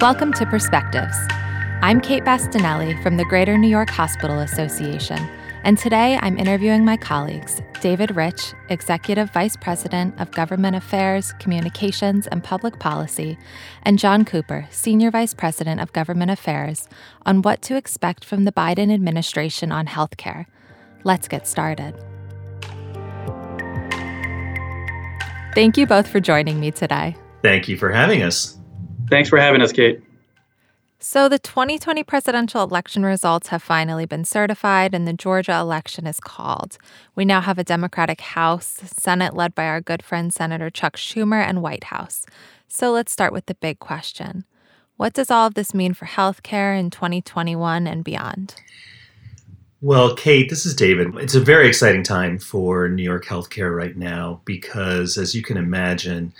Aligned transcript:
Welcome 0.00 0.32
to 0.32 0.46
Perspectives. 0.46 1.14
I'm 1.82 2.00
Kate 2.00 2.24
Bastinelli 2.24 3.02
from 3.02 3.18
the 3.18 3.24
Greater 3.26 3.58
New 3.58 3.68
York 3.68 3.90
Hospital 3.90 4.38
Association, 4.38 5.18
and 5.62 5.76
today 5.76 6.18
I'm 6.22 6.38
interviewing 6.38 6.86
my 6.86 6.96
colleagues 6.96 7.60
David 7.82 8.16
Rich, 8.16 8.54
Executive 8.70 9.30
Vice 9.34 9.58
President 9.58 10.18
of 10.18 10.30
Government 10.30 10.74
Affairs, 10.74 11.34
Communications, 11.34 12.26
and 12.28 12.42
Public 12.42 12.78
Policy, 12.78 13.36
and 13.82 13.98
Jon 13.98 14.24
Cooper, 14.24 14.66
Senior 14.70 15.10
Vice 15.10 15.34
President 15.34 15.82
of 15.82 15.92
Government 15.92 16.30
Affairs, 16.30 16.88
on 17.26 17.42
what 17.42 17.60
to 17.60 17.76
expect 17.76 18.24
from 18.24 18.44
the 18.46 18.52
Biden 18.52 18.90
administration 18.90 19.70
on 19.70 19.84
healthcare. 19.86 20.46
Let's 21.04 21.28
get 21.28 21.46
started. 21.46 21.94
Thank 25.54 25.76
you 25.76 25.86
both 25.86 26.08
for 26.08 26.20
joining 26.20 26.58
me 26.58 26.70
today. 26.70 27.18
Thank 27.42 27.68
you 27.68 27.76
for 27.76 27.92
having 27.92 28.22
us. 28.22 28.56
Thanks 29.10 29.28
for 29.28 29.38
having 29.38 29.60
us, 29.60 29.72
Kate. 29.72 30.00
So, 31.02 31.30
the 31.30 31.38
2020 31.38 32.04
presidential 32.04 32.62
election 32.62 33.04
results 33.04 33.48
have 33.48 33.62
finally 33.62 34.04
been 34.04 34.24
certified, 34.24 34.94
and 34.94 35.08
the 35.08 35.14
Georgia 35.14 35.58
election 35.58 36.06
is 36.06 36.20
called. 36.20 36.76
We 37.14 37.24
now 37.24 37.40
have 37.40 37.58
a 37.58 37.64
Democratic 37.64 38.20
House, 38.20 38.80
Senate 38.84 39.34
led 39.34 39.54
by 39.54 39.64
our 39.64 39.80
good 39.80 40.02
friend 40.02 40.32
Senator 40.32 40.68
Chuck 40.68 40.98
Schumer, 40.98 41.42
and 41.42 41.62
White 41.62 41.84
House. 41.84 42.26
So, 42.68 42.92
let's 42.92 43.10
start 43.10 43.32
with 43.32 43.46
the 43.46 43.54
big 43.54 43.78
question 43.78 44.44
What 44.98 45.14
does 45.14 45.30
all 45.30 45.46
of 45.46 45.54
this 45.54 45.72
mean 45.72 45.94
for 45.94 46.04
healthcare 46.04 46.78
in 46.78 46.90
2021 46.90 47.86
and 47.86 48.04
beyond? 48.04 48.56
Well, 49.80 50.14
Kate, 50.14 50.50
this 50.50 50.66
is 50.66 50.74
David. 50.74 51.14
It's 51.14 51.34
a 51.34 51.40
very 51.40 51.66
exciting 51.66 52.02
time 52.02 52.38
for 52.38 52.90
New 52.90 53.02
York 53.02 53.24
healthcare 53.24 53.74
right 53.74 53.96
now 53.96 54.42
because, 54.44 55.16
as 55.16 55.34
you 55.34 55.40
can 55.40 55.56
imagine, 55.56 56.34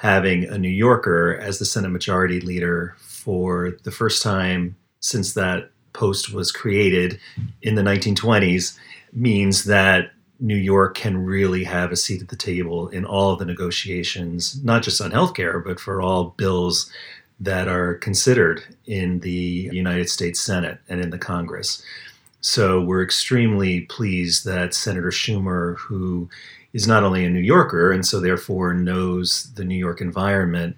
having 0.00 0.44
a 0.44 0.56
New 0.56 0.70
Yorker 0.70 1.36
as 1.42 1.58
the 1.58 1.66
Senate 1.66 1.90
Majority 1.90 2.40
Leader 2.40 2.94
for 3.00 3.72
the 3.82 3.90
first 3.90 4.22
time 4.22 4.74
since 5.00 5.34
that 5.34 5.70
post 5.92 6.32
was 6.32 6.50
created 6.50 7.20
in 7.60 7.74
the 7.74 7.82
1920s 7.82 8.78
means 9.12 9.64
that 9.64 10.12
New 10.38 10.56
York 10.56 10.94
can 10.94 11.22
really 11.22 11.64
have 11.64 11.92
a 11.92 11.96
seat 11.96 12.22
at 12.22 12.28
the 12.28 12.36
table 12.36 12.88
in 12.88 13.04
all 13.04 13.30
of 13.30 13.40
the 13.40 13.44
negotiations, 13.44 14.64
not 14.64 14.82
just 14.82 15.02
on 15.02 15.10
healthcare, 15.10 15.62
but 15.62 15.78
for 15.78 16.00
all 16.00 16.32
bills 16.38 16.90
that 17.38 17.68
are 17.68 17.96
considered 17.96 18.62
in 18.86 19.20
the 19.20 19.68
United 19.70 20.08
States 20.08 20.40
Senate 20.40 20.78
and 20.88 21.02
in 21.02 21.10
the 21.10 21.18
Congress. 21.18 21.82
So 22.40 22.80
we're 22.80 23.02
extremely 23.02 23.82
pleased 23.82 24.46
that 24.46 24.72
Senator 24.72 25.10
Schumer, 25.10 25.76
who 25.76 26.30
is 26.72 26.86
not 26.86 27.02
only 27.02 27.24
a 27.24 27.30
New 27.30 27.40
Yorker 27.40 27.92
and 27.92 28.06
so 28.06 28.20
therefore 28.20 28.74
knows 28.74 29.52
the 29.54 29.64
New 29.64 29.76
York 29.76 30.00
environment, 30.00 30.76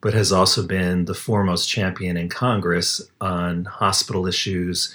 but 0.00 0.14
has 0.14 0.32
also 0.32 0.66
been 0.66 1.06
the 1.06 1.14
foremost 1.14 1.68
champion 1.68 2.16
in 2.16 2.28
Congress 2.28 3.00
on 3.20 3.64
hospital 3.64 4.26
issues, 4.26 4.94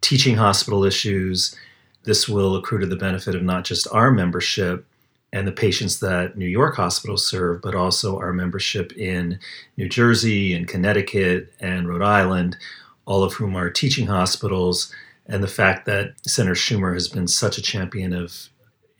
teaching 0.00 0.36
hospital 0.36 0.84
issues. 0.84 1.56
This 2.04 2.28
will 2.28 2.56
accrue 2.56 2.80
to 2.80 2.86
the 2.86 2.96
benefit 2.96 3.34
of 3.34 3.42
not 3.42 3.64
just 3.64 3.88
our 3.90 4.10
membership 4.10 4.84
and 5.32 5.48
the 5.48 5.52
patients 5.52 5.98
that 6.00 6.36
New 6.36 6.46
York 6.46 6.76
hospitals 6.76 7.26
serve, 7.26 7.60
but 7.60 7.74
also 7.74 8.18
our 8.18 8.32
membership 8.32 8.92
in 8.92 9.38
New 9.76 9.88
Jersey 9.88 10.54
and 10.54 10.68
Connecticut 10.68 11.52
and 11.58 11.88
Rhode 11.88 12.02
Island, 12.02 12.56
all 13.06 13.24
of 13.24 13.32
whom 13.32 13.56
are 13.56 13.70
teaching 13.70 14.06
hospitals 14.06 14.94
and 15.26 15.42
the 15.42 15.48
fact 15.48 15.86
that 15.86 16.14
Senator 16.26 16.54
Schumer 16.54 16.94
has 16.94 17.08
been 17.08 17.26
such 17.26 17.58
a 17.58 17.62
champion 17.62 18.12
of 18.12 18.48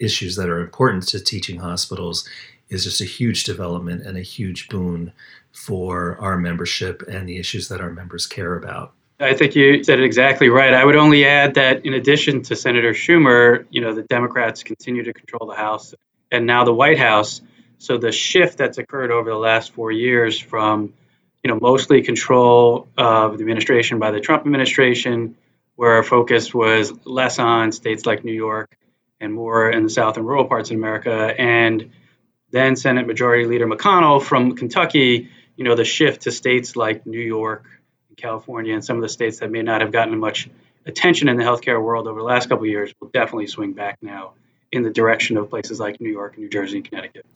issues 0.04 0.36
that 0.36 0.48
are 0.48 0.60
important 0.60 1.08
to 1.08 1.20
teaching 1.20 1.58
hospitals 1.58 2.28
is 2.68 2.84
just 2.84 3.00
a 3.00 3.04
huge 3.04 3.44
development 3.44 4.06
and 4.06 4.16
a 4.16 4.22
huge 4.22 4.68
boon 4.68 5.12
for 5.52 6.18
our 6.20 6.36
membership 6.36 7.02
and 7.08 7.28
the 7.28 7.38
issues 7.38 7.68
that 7.68 7.80
our 7.80 7.90
members 7.90 8.26
care 8.26 8.56
about. 8.56 8.92
I 9.20 9.34
think 9.34 9.54
you 9.54 9.84
said 9.84 10.00
it 10.00 10.04
exactly 10.04 10.48
right. 10.48 10.74
I 10.74 10.84
would 10.84 10.96
only 10.96 11.24
add 11.24 11.54
that 11.54 11.86
in 11.86 11.94
addition 11.94 12.42
to 12.42 12.56
Senator 12.56 12.92
Schumer, 12.92 13.64
you 13.70 13.80
know, 13.80 13.94
the 13.94 14.02
Democrats 14.02 14.64
continue 14.64 15.04
to 15.04 15.12
control 15.12 15.48
the 15.48 15.54
House 15.54 15.94
and 16.32 16.46
now 16.46 16.64
the 16.64 16.74
White 16.74 16.98
House. 16.98 17.40
So 17.78 17.96
the 17.96 18.10
shift 18.10 18.58
that's 18.58 18.78
occurred 18.78 19.12
over 19.12 19.30
the 19.30 19.36
last 19.38 19.72
four 19.72 19.92
years 19.92 20.38
from, 20.38 20.94
you 21.44 21.50
know, 21.50 21.58
mostly 21.60 22.02
control 22.02 22.88
of 22.98 23.36
the 23.36 23.42
administration 23.42 24.00
by 24.00 24.10
the 24.10 24.20
Trump 24.20 24.46
administration 24.46 25.36
where 25.76 25.92
our 25.92 26.02
focus 26.02 26.52
was 26.52 26.92
less 27.04 27.38
on 27.38 27.70
states 27.70 28.06
like 28.06 28.24
New 28.24 28.32
York 28.32 28.76
and 29.20 29.32
more 29.32 29.70
in 29.70 29.82
the 29.82 29.90
South 29.90 30.16
and 30.16 30.26
rural 30.26 30.46
parts 30.46 30.70
of 30.70 30.76
America. 30.76 31.34
And 31.38 31.92
then 32.50 32.76
Senate 32.76 33.06
Majority 33.06 33.46
Leader 33.46 33.66
McConnell 33.66 34.22
from 34.22 34.56
Kentucky, 34.56 35.28
you 35.56 35.64
know, 35.64 35.74
the 35.74 35.84
shift 35.84 36.22
to 36.22 36.32
states 36.32 36.76
like 36.76 37.06
New 37.06 37.20
York 37.20 37.64
California 38.16 38.74
and 38.74 38.84
some 38.84 38.96
of 38.96 39.02
the 39.02 39.08
states 39.08 39.40
that 39.40 39.50
may 39.50 39.62
not 39.62 39.80
have 39.80 39.92
gotten 39.92 40.18
much 40.18 40.48
attention 40.86 41.28
in 41.28 41.36
the 41.36 41.44
healthcare 41.44 41.82
world 41.82 42.06
over 42.06 42.20
the 42.20 42.24
last 42.24 42.48
couple 42.48 42.64
of 42.64 42.70
years 42.70 42.94
will 43.00 43.08
definitely 43.08 43.46
swing 43.46 43.72
back 43.72 43.98
now 44.02 44.34
in 44.70 44.82
the 44.82 44.90
direction 44.90 45.36
of 45.36 45.50
places 45.50 45.80
like 45.80 46.00
New 46.00 46.10
York, 46.10 46.38
New 46.38 46.48
Jersey, 46.48 46.76
and 46.76 46.88
Connecticut. 46.88 47.26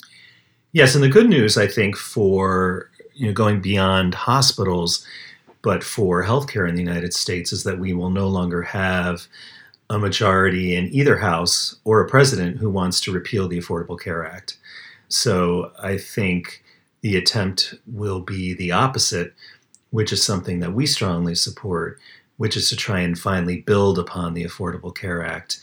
Yes, 0.72 0.94
and 0.94 1.02
the 1.02 1.08
good 1.08 1.28
news, 1.28 1.56
I 1.56 1.66
think, 1.66 1.96
for 1.96 2.90
you 3.14 3.26
know 3.26 3.32
going 3.32 3.60
beyond 3.60 4.14
hospitals 4.14 5.04
but 5.62 5.82
for 5.82 6.24
healthcare 6.24 6.68
in 6.68 6.76
the 6.76 6.82
United 6.82 7.12
States 7.12 7.52
is 7.52 7.64
that 7.64 7.78
we 7.78 7.92
will 7.92 8.10
no 8.10 8.28
longer 8.28 8.62
have 8.62 9.26
a 9.90 9.98
majority 9.98 10.76
in 10.76 10.92
either 10.92 11.18
house 11.18 11.76
or 11.84 12.00
a 12.00 12.08
president 12.08 12.58
who 12.58 12.68
wants 12.70 13.00
to 13.00 13.12
repeal 13.12 13.48
the 13.48 13.58
Affordable 13.58 13.98
Care 13.98 14.26
Act. 14.26 14.58
So 15.08 15.72
I 15.82 15.96
think 15.96 16.62
the 17.00 17.16
attempt 17.16 17.74
will 17.86 18.20
be 18.20 18.54
the 18.54 18.72
opposite, 18.72 19.34
which 19.90 20.12
is 20.12 20.22
something 20.22 20.60
that 20.60 20.74
we 20.74 20.84
strongly 20.86 21.34
support, 21.34 21.98
which 22.36 22.56
is 22.56 22.68
to 22.68 22.76
try 22.76 23.00
and 23.00 23.18
finally 23.18 23.60
build 23.62 23.98
upon 23.98 24.34
the 24.34 24.44
Affordable 24.44 24.94
Care 24.94 25.24
Act. 25.24 25.60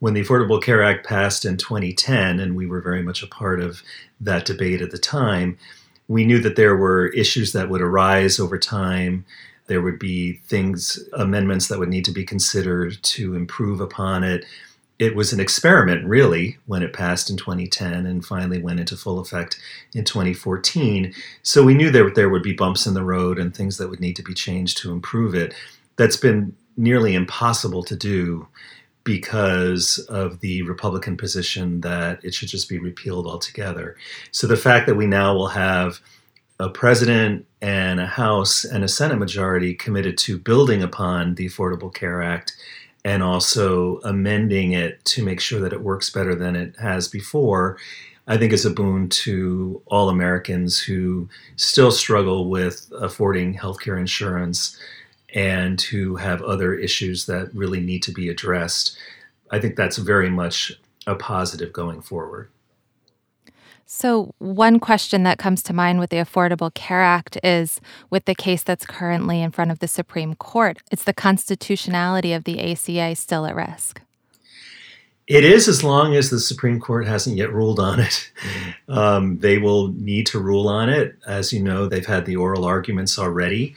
When 0.00 0.14
the 0.14 0.22
Affordable 0.22 0.62
Care 0.62 0.82
Act 0.82 1.06
passed 1.06 1.44
in 1.44 1.56
2010, 1.56 2.40
and 2.40 2.56
we 2.56 2.66
were 2.66 2.80
very 2.80 3.02
much 3.02 3.22
a 3.22 3.28
part 3.28 3.60
of 3.60 3.82
that 4.20 4.44
debate 4.44 4.80
at 4.82 4.90
the 4.90 4.98
time, 4.98 5.58
we 6.08 6.24
knew 6.24 6.40
that 6.40 6.56
there 6.56 6.76
were 6.76 7.08
issues 7.08 7.52
that 7.52 7.68
would 7.68 7.82
arise 7.82 8.40
over 8.40 8.58
time. 8.58 9.24
There 9.68 9.80
would 9.80 9.98
be 9.98 10.34
things, 10.46 10.98
amendments 11.12 11.68
that 11.68 11.78
would 11.78 11.88
need 11.88 12.04
to 12.06 12.12
be 12.12 12.24
considered 12.24 13.02
to 13.02 13.34
improve 13.34 13.80
upon 13.80 14.24
it. 14.24 14.44
It 14.98 15.14
was 15.14 15.32
an 15.32 15.38
experiment, 15.38 16.04
really, 16.06 16.58
when 16.66 16.82
it 16.82 16.92
passed 16.92 17.30
in 17.30 17.36
2010 17.36 18.04
and 18.04 18.24
finally 18.24 18.60
went 18.60 18.80
into 18.80 18.96
full 18.96 19.20
effect 19.20 19.60
in 19.94 20.04
2014. 20.04 21.14
So 21.42 21.62
we 21.62 21.74
knew 21.74 21.90
there, 21.90 22.10
there 22.10 22.30
would 22.30 22.42
be 22.42 22.52
bumps 22.52 22.86
in 22.86 22.94
the 22.94 23.04
road 23.04 23.38
and 23.38 23.54
things 23.54 23.76
that 23.78 23.88
would 23.88 24.00
need 24.00 24.16
to 24.16 24.22
be 24.24 24.34
changed 24.34 24.78
to 24.78 24.90
improve 24.90 25.36
it. 25.36 25.54
That's 25.96 26.16
been 26.16 26.56
nearly 26.76 27.14
impossible 27.14 27.84
to 27.84 27.94
do 27.94 28.48
because 29.04 29.98
of 30.08 30.40
the 30.40 30.62
Republican 30.62 31.16
position 31.16 31.80
that 31.82 32.22
it 32.24 32.34
should 32.34 32.48
just 32.48 32.68
be 32.68 32.78
repealed 32.78 33.26
altogether. 33.26 33.96
So 34.32 34.46
the 34.46 34.56
fact 34.56 34.86
that 34.86 34.96
we 34.96 35.06
now 35.06 35.34
will 35.34 35.48
have 35.48 36.00
a 36.60 36.68
president 36.68 37.46
and 37.62 38.00
a 38.00 38.06
House 38.06 38.64
and 38.64 38.84
a 38.84 38.88
Senate 38.88 39.18
majority 39.18 39.74
committed 39.74 40.18
to 40.18 40.38
building 40.38 40.82
upon 40.82 41.34
the 41.36 41.46
Affordable 41.46 41.92
Care 41.92 42.22
Act 42.22 42.56
and 43.04 43.22
also 43.22 44.00
amending 44.04 44.72
it 44.72 45.04
to 45.04 45.24
make 45.24 45.40
sure 45.40 45.60
that 45.60 45.72
it 45.72 45.80
works 45.80 46.10
better 46.10 46.34
than 46.34 46.56
it 46.56 46.74
has 46.76 47.08
before, 47.08 47.78
I 48.26 48.36
think 48.36 48.52
is 48.52 48.64
a 48.64 48.70
boon 48.70 49.08
to 49.10 49.80
all 49.86 50.08
Americans 50.08 50.80
who 50.80 51.28
still 51.56 51.90
struggle 51.90 52.50
with 52.50 52.92
affording 53.00 53.54
healthcare 53.54 53.98
insurance 53.98 54.78
and 55.34 55.80
who 55.80 56.16
have 56.16 56.42
other 56.42 56.74
issues 56.74 57.26
that 57.26 57.54
really 57.54 57.80
need 57.80 58.02
to 58.02 58.12
be 58.12 58.28
addressed. 58.28 58.98
I 59.50 59.60
think 59.60 59.76
that's 59.76 59.96
very 59.96 60.28
much 60.28 60.72
a 61.06 61.14
positive 61.14 61.72
going 61.72 62.02
forward. 62.02 62.50
So, 63.90 64.34
one 64.36 64.80
question 64.80 65.22
that 65.22 65.38
comes 65.38 65.62
to 65.62 65.72
mind 65.72 65.98
with 65.98 66.10
the 66.10 66.18
Affordable 66.18 66.72
Care 66.74 67.00
Act 67.00 67.38
is 67.42 67.80
with 68.10 68.26
the 68.26 68.34
case 68.34 68.62
that's 68.62 68.84
currently 68.84 69.40
in 69.40 69.50
front 69.50 69.70
of 69.70 69.78
the 69.78 69.88
Supreme 69.88 70.34
Court, 70.34 70.76
it's 70.90 71.04
the 71.04 71.14
constitutionality 71.14 72.34
of 72.34 72.44
the 72.44 72.60
ACA 72.60 73.16
still 73.16 73.46
at 73.46 73.56
risk? 73.56 74.02
It 75.26 75.42
is 75.42 75.68
as 75.68 75.82
long 75.82 76.14
as 76.14 76.28
the 76.28 76.38
Supreme 76.38 76.78
Court 76.78 77.06
hasn't 77.06 77.38
yet 77.38 77.50
ruled 77.50 77.80
on 77.80 78.00
it. 78.00 78.30
Um, 78.90 79.38
they 79.38 79.58
will 79.58 79.88
need 79.88 80.26
to 80.28 80.38
rule 80.38 80.68
on 80.68 80.88
it. 80.88 81.16
As 81.26 81.52
you 81.52 81.62
know, 81.62 81.86
they've 81.86 82.04
had 82.04 82.24
the 82.24 82.36
oral 82.36 82.64
arguments 82.64 83.18
already. 83.18 83.74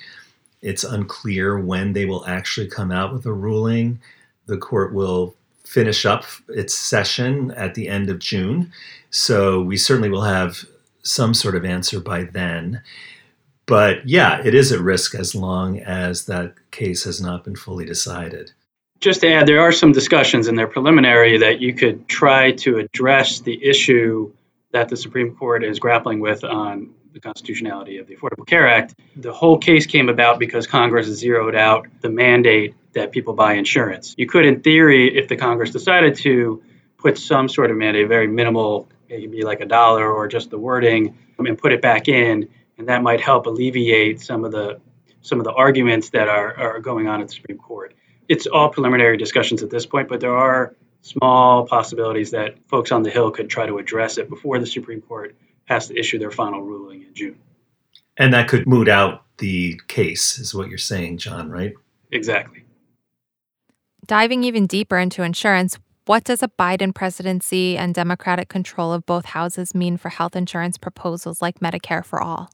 It's 0.62 0.86
unclear 0.86 1.60
when 1.60 1.92
they 1.92 2.06
will 2.06 2.25
actually 2.25 2.68
come 2.68 2.92
out 2.92 3.13
with 3.13 3.25
a 3.25 3.34
ruling. 3.34 4.00
The 4.46 4.58
court 4.58 4.94
will 4.94 5.36
finish 5.72 6.06
up 6.06 6.26
its 6.50 6.74
session 6.74 7.52
at 7.52 7.76
the 7.76 7.88
end 7.88 8.10
of 8.10 8.20
June. 8.20 8.70
So 9.10 9.62
we 9.62 9.78
certainly 9.78 10.10
will 10.10 10.24
have 10.24 10.66
some 11.02 11.34
sort 11.34 11.56
of 11.56 11.64
answer 11.64 12.02
by 12.02 12.26
then. 12.26 12.82
But 13.68 14.06
yeah, 14.06 14.42
it 14.44 14.54
is 14.54 14.74
at 14.74 14.82
risk 14.82 15.16
as 15.16 15.34
long 15.34 15.80
as 15.80 16.26
that 16.26 16.56
case 16.72 17.06
has 17.06 17.22
not 17.22 17.46
been 17.46 17.56
fully 17.56 17.86
decided. 17.86 18.52
Just 19.00 19.22
to 19.22 19.32
add, 19.32 19.48
there 19.48 19.62
are 19.62 19.72
some 19.72 19.94
discussions 19.94 20.50
in 20.50 20.56
their 20.56 20.68
preliminary 20.68 21.38
that 21.38 21.62
you 21.62 21.74
could 21.74 22.06
try 22.10 22.52
to 22.52 22.78
address 22.78 23.40
the 23.40 23.64
issue 23.64 24.34
that 24.72 24.90
the 24.90 24.98
Supreme 24.98 25.36
Court 25.36 25.64
is 25.64 25.80
grappling 25.80 26.20
with 26.20 26.44
on 26.44 26.94
the 27.13 27.19
constitutionality 27.19 27.98
of 27.98 28.08
the 28.08 28.16
Affordable 28.16 28.48
Care 28.48 28.68
Act. 28.68 28.96
The 29.16 29.34
whole 29.34 29.58
case 29.58 29.86
came 29.86 30.10
about 30.10 30.40
because 30.40 30.68
Congress 30.68 31.08
zeroed 31.08 31.56
out 31.56 31.88
the 32.02 32.10
mandate 32.10 32.75
that 32.94 33.12
people 33.12 33.34
buy 33.34 33.54
insurance. 33.54 34.16
You 34.18 34.28
could, 34.28 34.46
in 34.46 34.62
theory, 34.62 35.18
if 35.18 35.28
the 35.28 35.36
Congress 35.36 35.72
decided 35.72 36.16
to, 36.18 36.63
put 36.98 37.18
some 37.18 37.50
sort 37.50 37.72
of 37.72 37.78
mandate, 37.78 38.08
very 38.08 38.28
minimal, 38.28 38.88
it 39.10 39.22
could 39.22 39.31
be 39.31 39.44
like 39.44 39.60
a 39.60 39.66
dollar 39.66 40.10
or 40.10 40.28
just 40.28 40.50
the 40.52 40.58
wording, 40.58 41.18
and 41.40 41.58
put 41.58 41.72
it 41.72 41.81
back 41.81 42.08
in, 42.08 42.48
and 42.78 42.88
that 42.88 43.02
might 43.02 43.19
help 43.19 43.48
alleviate 43.48 44.22
some 44.22 44.46
of 44.46 44.52
the 44.52 44.80
some 45.24 45.40
of 45.40 45.44
the 45.44 45.52
arguments 45.52 46.10
that 46.10 46.28
are, 46.28 46.58
are 46.58 46.80
going 46.80 47.08
on 47.08 47.22
at 47.22 47.28
the 47.28 47.34
Supreme 47.34 47.58
Court. 47.58 47.96
It's 48.28 48.48
all 48.48 48.69
preliminary 48.69 49.18
discussions 49.18 49.62
at 49.62 49.69
this 49.69 49.86
point, 49.86 50.08
but 50.08 50.19
there 50.19 50.36
are 50.36 50.75
small 51.02 51.66
possibilities 51.66 52.31
that 52.31 52.56
folks 52.69 52.92
on 52.92 53.04
the 53.04 53.10
Hill 53.10 53.31
could 53.31 53.50
try 53.50 53.66
to 53.66 53.78
address 53.78 54.18
it 54.18 54.30
before 54.30 54.60
the 54.60 54.66
Supreme 54.66 55.02
Court 55.02 55.36
has 55.66 55.88
to 55.88 55.98
issue 55.98 56.19
their 56.19 56.31
final 56.31 56.62
ruling 56.62 56.91
in 57.12 57.16
June. 57.16 57.40
And 58.18 58.34
that 58.34 58.48
could 58.48 58.68
moot 58.68 58.88
out 58.88 59.24
the 59.38 59.80
case, 59.88 60.38
is 60.38 60.54
what 60.54 60.69
you're 60.69 60.78
saying, 60.78 61.18
Jon, 61.18 61.50
right? 61.50 61.74
Exactly. 62.12 62.63
Diving 64.06 64.44
even 64.44 64.68
deeper 64.68 64.98
into 64.98 65.24
insurance, 65.24 65.78
what 66.06 66.24
does 66.24 66.44
a 66.44 66.48
Biden 66.48 66.94
presidency 66.94 67.78
and 67.78 67.94
Democratic 67.94 68.50
control 68.50 68.92
of 68.92 69.06
both 69.06 69.25
houses 69.25 69.74
mean 69.74 69.98
for 69.98 70.10
health 70.10 70.36
insurance 70.36 70.78
proposals 70.78 71.42
like 71.42 71.60
Medicare 71.60 72.04
for 72.04 72.22
All? 72.22 72.52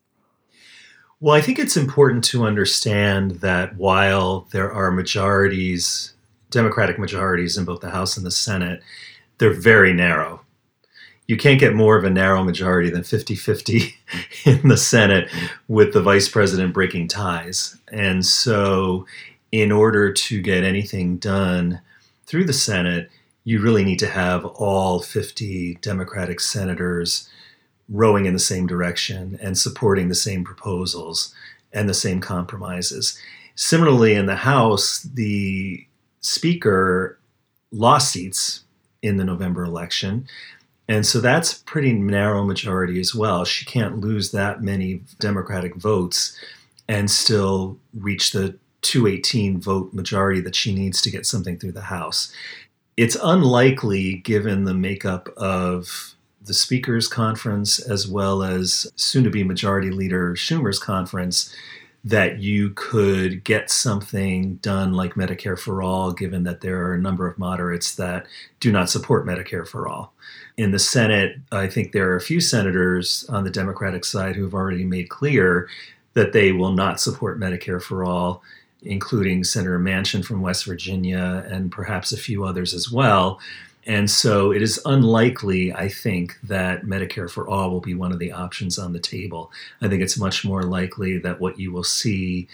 Well, 1.19 1.35
I 1.35 1.41
think 1.41 1.57
it's 1.57 1.77
important 1.77 2.23
to 2.25 2.45
understand 2.45 3.31
that 3.41 3.75
while 3.75 4.47
there 4.51 4.71
are 4.71 4.91
majorities, 4.91 6.13
Democratic 6.51 6.99
majorities 6.99 7.57
in 7.57 7.65
both 7.65 7.81
the 7.81 7.89
House 7.89 8.17
and 8.17 8.25
the 8.25 8.31
Senate, 8.31 8.81
they're 9.39 9.53
very 9.53 9.93
narrow. 9.93 10.41
You 11.27 11.35
can't 11.37 11.59
get 11.59 11.75
more 11.75 11.97
of 11.97 12.05
a 12.05 12.09
narrow 12.09 12.43
majority 12.43 12.89
than 12.89 13.03
50 13.03 13.35
50 13.35 13.95
in 14.45 14.67
the 14.67 14.77
Senate 14.77 15.29
with 15.67 15.93
the 15.93 16.01
vice 16.01 16.29
president 16.29 16.73
breaking 16.73 17.09
ties. 17.09 17.77
And 17.91 18.25
so, 18.25 19.05
in 19.51 19.71
order 19.71 20.11
to 20.11 20.41
get 20.41 20.63
anything 20.63 21.17
done 21.17 21.81
through 22.25 22.45
the 22.45 22.53
Senate, 22.53 23.09
you 23.43 23.61
really 23.61 23.83
need 23.83 23.99
to 23.99 24.07
have 24.07 24.45
all 24.45 25.01
50 25.01 25.75
Democratic 25.75 26.39
senators 26.39 27.29
rowing 27.89 28.25
in 28.25 28.33
the 28.33 28.39
same 28.39 28.67
direction 28.67 29.37
and 29.41 29.57
supporting 29.57 30.09
the 30.09 30.15
same 30.15 30.43
proposals 30.43 31.33
and 31.71 31.87
the 31.87 31.93
same 31.93 32.19
compromises. 32.19 33.17
Similarly, 33.55 34.15
in 34.15 34.25
the 34.25 34.35
House, 34.35 35.01
the 35.01 35.85
Speaker 36.21 37.17
lost 37.71 38.11
seats 38.11 38.63
in 39.01 39.17
the 39.17 39.23
November 39.23 39.63
election. 39.63 40.27
And 40.87 41.05
so 41.05 41.19
that's 41.19 41.53
pretty 41.53 41.93
narrow 41.93 42.45
majority 42.45 42.99
as 42.99 43.13
well. 43.13 43.43
She 43.43 43.65
can't 43.65 43.99
lose 43.99 44.31
that 44.31 44.61
many 44.61 45.01
Democratic 45.19 45.75
votes 45.75 46.37
and 46.87 47.11
still 47.11 47.77
reach 47.93 48.31
the 48.31 48.57
218 48.81 49.59
vote 49.59 49.93
majority 49.93 50.39
that 50.41 50.55
she 50.55 50.73
needs 50.73 51.01
to 51.01 51.11
get 51.11 51.25
something 51.25 51.57
through 51.57 51.73
the 51.73 51.81
House. 51.81 52.31
It's 52.95 53.17
unlikely, 53.21 54.15
given 54.15 54.63
the 54.63 54.73
makeup 54.73 55.29
of 55.35 56.15
the 56.41 56.53
Speaker's 56.53 57.07
Conference 57.07 57.79
as 57.79 58.07
well 58.07 58.41
as 58.41 58.87
soon 58.95 59.25
to 59.25 59.29
be 59.29 59.43
Majority 59.43 59.91
Leader 59.91 60.33
Schumer's 60.35 60.79
conference 60.79 61.53
that 62.07 62.39
you 62.39 62.69
could 62.69 63.43
get 63.43 63.69
something 63.69 64.55
done 64.55 64.93
like 64.93 65.15
Medicare 65.15 65.59
for 65.59 65.83
All, 65.83 66.13
given 66.13 66.43
that 66.43 66.61
there 66.61 66.81
are 66.85 66.93
a 66.93 67.01
number 67.01 67.27
of 67.27 67.37
moderates 67.37 67.95
that 67.95 68.27
do 68.61 68.71
not 68.71 68.89
support 68.89 69.25
Medicare 69.25 69.67
for 69.67 69.89
All. 69.89 70.13
In 70.55 70.71
the 70.71 70.79
Senate, 70.79 71.35
I 71.51 71.67
think 71.67 71.91
there 71.91 72.09
are 72.09 72.15
a 72.15 72.21
few 72.21 72.39
senators 72.39 73.25
on 73.27 73.43
the 73.43 73.49
Democratic 73.49 74.05
side 74.05 74.37
who 74.37 74.43
have 74.43 74.53
already 74.53 74.85
made 74.85 75.09
clear 75.09 75.67
that 76.13 76.31
they 76.31 76.53
will 76.53 76.71
not 76.71 77.01
support 77.01 77.41
Medicare 77.41 77.81
for 77.81 78.05
All, 78.05 78.41
including 78.83 79.43
Senator 79.43 79.77
Manchin 79.77 80.23
from 80.23 80.41
West 80.41 80.65
Virginia 80.65 81.45
and 81.49 81.73
perhaps 81.73 82.13
a 82.13 82.17
few 82.17 82.45
others 82.45 82.73
as 82.73 82.89
well. 82.89 83.39
And 83.87 84.11
so 84.11 84.51
it 84.51 84.61
is 84.61 84.81
unlikely, 84.83 85.73
I 85.73 85.87
think, 85.87 86.37
that 86.43 86.83
Medicare 86.83 87.31
for 87.31 87.47
All 87.47 87.71
will 87.71 87.79
be 87.79 87.93
one 87.93 88.11
of 88.11 88.19
the 88.19 88.33
options 88.33 88.77
on 88.77 88.91
the 88.91 88.99
table. 88.99 89.49
I 89.81 89.87
think 89.87 90.01
it's 90.01 90.19
much 90.19 90.43
more 90.43 90.63
likely 90.63 91.17
that 91.19 91.39
what 91.39 91.57
you 91.57 91.71
will 91.71 91.85
see 91.85 92.49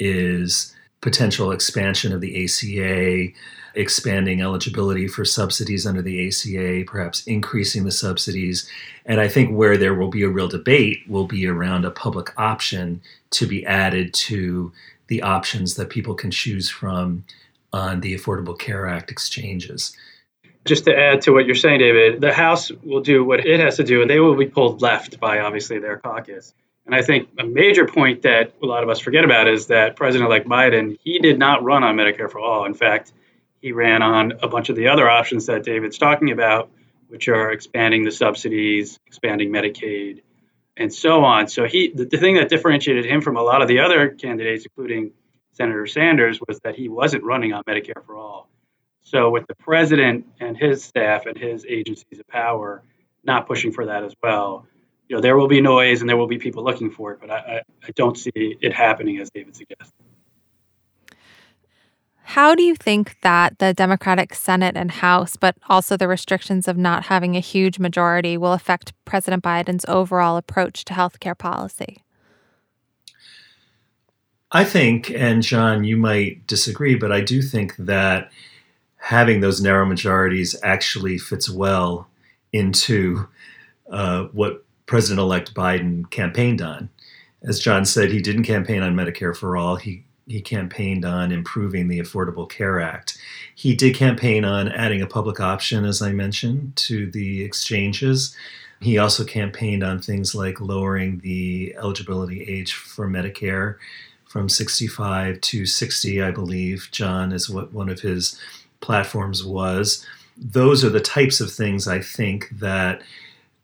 is 0.00 0.74
potential 1.02 1.52
expansion 1.52 2.10
of 2.10 2.22
the 2.22 2.44
ACA, 2.44 3.34
expanding 3.74 4.40
eligibility 4.40 5.08
for 5.08 5.26
subsidies 5.26 5.86
under 5.86 6.00
the 6.00 6.28
ACA, 6.28 6.84
perhaps 6.86 7.26
increasing 7.26 7.84
the 7.84 7.90
subsidies. 7.90 8.66
And 9.04 9.20
I 9.20 9.28
think 9.28 9.54
where 9.54 9.76
there 9.76 9.94
will 9.94 10.08
be 10.08 10.22
a 10.22 10.28
real 10.30 10.48
debate 10.48 11.02
will 11.06 11.26
be 11.26 11.46
around 11.46 11.84
a 11.84 11.90
public 11.90 12.32
option 12.38 13.02
to 13.32 13.46
be 13.46 13.66
added 13.66 14.14
to 14.14 14.72
the 15.08 15.20
options 15.20 15.74
that 15.74 15.90
people 15.90 16.14
can 16.14 16.30
choose 16.30 16.70
from 16.70 17.24
on 17.74 18.00
the 18.00 18.14
Affordable 18.14 18.58
Care 18.58 18.86
Act 18.86 19.10
exchanges. 19.10 19.94
Just 20.64 20.84
to 20.84 20.96
add 20.96 21.22
to 21.22 21.32
what 21.32 21.46
you're 21.46 21.56
saying, 21.56 21.80
David, 21.80 22.20
the 22.20 22.32
House 22.32 22.70
will 22.70 23.00
do 23.00 23.24
what 23.24 23.44
it 23.44 23.58
has 23.58 23.76
to 23.78 23.84
do, 23.84 24.00
and 24.00 24.08
they 24.08 24.20
will 24.20 24.36
be 24.36 24.46
pulled 24.46 24.80
left 24.80 25.18
by 25.18 25.40
obviously 25.40 25.80
their 25.80 25.98
caucus. 25.98 26.54
And 26.86 26.94
I 26.94 27.02
think 27.02 27.28
a 27.38 27.44
major 27.44 27.86
point 27.86 28.22
that 28.22 28.52
a 28.62 28.66
lot 28.66 28.82
of 28.82 28.88
us 28.88 29.00
forget 29.00 29.24
about 29.24 29.48
is 29.48 29.68
that 29.68 29.96
President 29.96 30.28
elect 30.28 30.48
Biden, 30.48 30.98
he 31.02 31.18
did 31.18 31.38
not 31.38 31.62
run 31.62 31.84
on 31.84 31.96
Medicare 31.96 32.30
for 32.30 32.40
all. 32.40 32.64
In 32.64 32.74
fact, 32.74 33.12
he 33.60 33.72
ran 33.72 34.02
on 34.02 34.32
a 34.42 34.48
bunch 34.48 34.68
of 34.68 34.76
the 34.76 34.88
other 34.88 35.08
options 35.08 35.46
that 35.46 35.62
David's 35.62 35.98
talking 35.98 36.32
about, 36.32 36.70
which 37.08 37.28
are 37.28 37.52
expanding 37.52 38.04
the 38.04 38.10
subsidies, 38.10 38.98
expanding 39.06 39.50
Medicaid, 39.50 40.22
and 40.76 40.92
so 40.92 41.24
on. 41.24 41.46
So 41.46 41.66
he 41.66 41.92
the, 41.94 42.04
the 42.04 42.18
thing 42.18 42.36
that 42.36 42.48
differentiated 42.48 43.04
him 43.04 43.20
from 43.20 43.36
a 43.36 43.42
lot 43.42 43.62
of 43.62 43.68
the 43.68 43.80
other 43.80 44.08
candidates, 44.08 44.64
including 44.64 45.12
Senator 45.52 45.86
Sanders, 45.86 46.40
was 46.46 46.58
that 46.60 46.74
he 46.74 46.88
wasn't 46.88 47.22
running 47.22 47.52
on 47.52 47.62
Medicare 47.64 48.04
for 48.04 48.16
all. 48.16 48.48
So 49.02 49.30
with 49.30 49.46
the 49.46 49.54
president 49.54 50.26
and 50.40 50.56
his 50.56 50.82
staff 50.82 51.26
and 51.26 51.36
his 51.36 51.66
agencies 51.68 52.18
of 52.18 52.26
power 52.28 52.82
not 53.24 53.46
pushing 53.46 53.72
for 53.72 53.86
that 53.86 54.04
as 54.04 54.14
well, 54.22 54.66
you 55.08 55.16
know, 55.16 55.22
there 55.22 55.36
will 55.36 55.48
be 55.48 55.60
noise 55.60 56.00
and 56.00 56.08
there 56.08 56.16
will 56.16 56.26
be 56.26 56.38
people 56.38 56.64
looking 56.64 56.90
for 56.90 57.12
it, 57.12 57.20
but 57.20 57.30
I, 57.30 57.36
I, 57.36 57.62
I 57.86 57.90
don't 57.94 58.16
see 58.16 58.32
it 58.34 58.72
happening 58.72 59.18
as 59.18 59.30
David 59.30 59.54
suggests. 59.56 59.92
How 62.24 62.54
do 62.54 62.62
you 62.62 62.74
think 62.74 63.20
that 63.20 63.58
the 63.58 63.74
Democratic 63.74 64.34
Senate 64.34 64.74
and 64.74 64.90
House, 64.90 65.36
but 65.36 65.54
also 65.68 65.98
the 65.98 66.08
restrictions 66.08 66.66
of 66.66 66.78
not 66.78 67.04
having 67.04 67.36
a 67.36 67.40
huge 67.40 67.78
majority, 67.78 68.38
will 68.38 68.54
affect 68.54 68.94
President 69.04 69.42
Biden's 69.42 69.84
overall 69.86 70.38
approach 70.38 70.84
to 70.86 70.94
healthcare 70.94 71.36
policy? 71.36 72.02
I 74.50 74.64
think, 74.64 75.10
and 75.10 75.42
Jon, 75.42 75.84
you 75.84 75.96
might 75.98 76.46
disagree, 76.46 76.94
but 76.94 77.12
I 77.12 77.20
do 77.20 77.42
think 77.42 77.76
that 77.76 78.30
having 79.02 79.40
those 79.40 79.60
narrow 79.60 79.84
majorities 79.84 80.54
actually 80.62 81.18
fits 81.18 81.50
well 81.50 82.08
into 82.52 83.26
uh, 83.90 84.24
what 84.26 84.64
President 84.86 85.18
elect 85.18 85.54
Biden 85.54 86.08
campaigned 86.10 86.62
on. 86.62 86.88
As 87.42 87.58
Jon 87.58 87.84
said, 87.84 88.12
he 88.12 88.22
didn't 88.22 88.44
campaign 88.44 88.80
on 88.80 88.94
Medicare 88.94 89.36
for 89.36 89.56
all. 89.56 89.76
He 89.76 90.04
he 90.28 90.40
campaigned 90.40 91.04
on 91.04 91.32
improving 91.32 91.88
the 91.88 91.98
Affordable 91.98 92.48
Care 92.48 92.80
Act. 92.80 93.18
He 93.56 93.74
did 93.74 93.96
campaign 93.96 94.44
on 94.44 94.68
adding 94.68 95.02
a 95.02 95.06
public 95.06 95.40
option, 95.40 95.84
as 95.84 96.00
I 96.00 96.12
mentioned, 96.12 96.76
to 96.76 97.10
the 97.10 97.42
exchanges. 97.42 98.34
He 98.80 98.98
also 98.98 99.24
campaigned 99.24 99.82
on 99.82 100.00
things 100.00 100.32
like 100.32 100.60
lowering 100.60 101.18
the 101.18 101.74
eligibility 101.76 102.44
age 102.44 102.74
for 102.74 103.08
Medicare 103.08 103.76
from 104.26 104.48
65 104.48 105.40
to 105.40 105.66
60, 105.66 106.22
I 106.22 106.30
believe. 106.30 106.88
Jon 106.92 107.32
is 107.32 107.50
what 107.50 107.72
one 107.72 107.88
of 107.88 108.00
his 108.00 108.38
platforms 108.82 109.44
was. 109.44 110.06
Those 110.36 110.84
are 110.84 110.90
the 110.90 111.00
types 111.00 111.40
of 111.40 111.50
things 111.50 111.88
I 111.88 112.00
think 112.00 112.50
that 112.58 113.02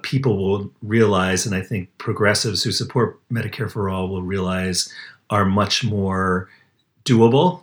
people 0.03 0.39
will 0.39 0.71
realize, 0.83 1.45
and 1.45 1.55
I 1.55 1.61
think 1.61 1.91
progressives 1.99 2.63
who 2.63 2.73
support 2.73 3.21
Medicare 3.31 3.71
for 3.71 3.91
All 3.91 4.09
will 4.09 4.23
realize 4.23 4.93
are 5.31 5.45
much 5.45 5.85
more 5.85 6.49
doable 7.05 7.63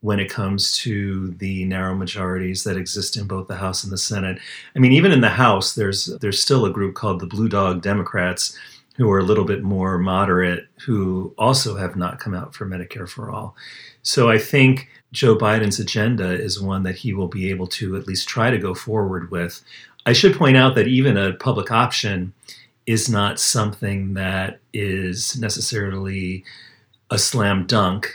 when 0.00 0.20
it 0.20 0.30
comes 0.30 0.76
to 0.78 1.32
the 1.32 1.64
narrow 1.64 1.94
majorities 1.94 2.64
that 2.64 2.76
exist 2.76 3.16
in 3.16 3.26
both 3.26 3.48
the 3.48 3.56
House 3.56 3.82
and 3.82 3.92
the 3.92 3.98
Senate. 3.98 4.38
I 4.74 4.78
mean, 4.78 4.92
even 4.92 5.12
in 5.12 5.20
the 5.20 5.28
House, 5.28 5.74
there's 5.74 6.06
there's 6.20 6.40
still 6.40 6.64
a 6.64 6.70
group 6.70 6.94
called 6.94 7.20
the 7.20 7.26
Blue 7.26 7.48
Dog 7.48 7.82
Democrats 7.82 8.56
who 8.96 9.10
are 9.10 9.18
a 9.18 9.24
little 9.24 9.44
bit 9.44 9.62
more 9.62 9.98
moderate 9.98 10.66
who 10.80 11.34
also 11.36 11.76
have 11.76 11.96
not 11.96 12.18
come 12.18 12.34
out 12.34 12.54
for 12.54 12.66
Medicare 12.66 13.08
for 13.08 13.30
all. 13.30 13.54
So 14.02 14.30
I 14.30 14.38
think 14.38 14.88
Joe 15.16 15.34
Biden's 15.34 15.80
agenda 15.80 16.30
is 16.30 16.60
one 16.60 16.82
that 16.82 16.96
he 16.96 17.14
will 17.14 17.26
be 17.26 17.48
able 17.48 17.66
to 17.68 17.96
at 17.96 18.06
least 18.06 18.28
try 18.28 18.50
to 18.50 18.58
go 18.58 18.74
forward 18.74 19.30
with. 19.30 19.62
I 20.04 20.12
should 20.12 20.36
point 20.36 20.58
out 20.58 20.74
that 20.74 20.88
even 20.88 21.16
a 21.16 21.32
public 21.32 21.70
option 21.72 22.34
is 22.84 23.08
not 23.08 23.40
something 23.40 24.12
that 24.12 24.60
is 24.74 25.38
necessarily 25.40 26.44
a 27.10 27.16
slam 27.16 27.66
dunk, 27.66 28.14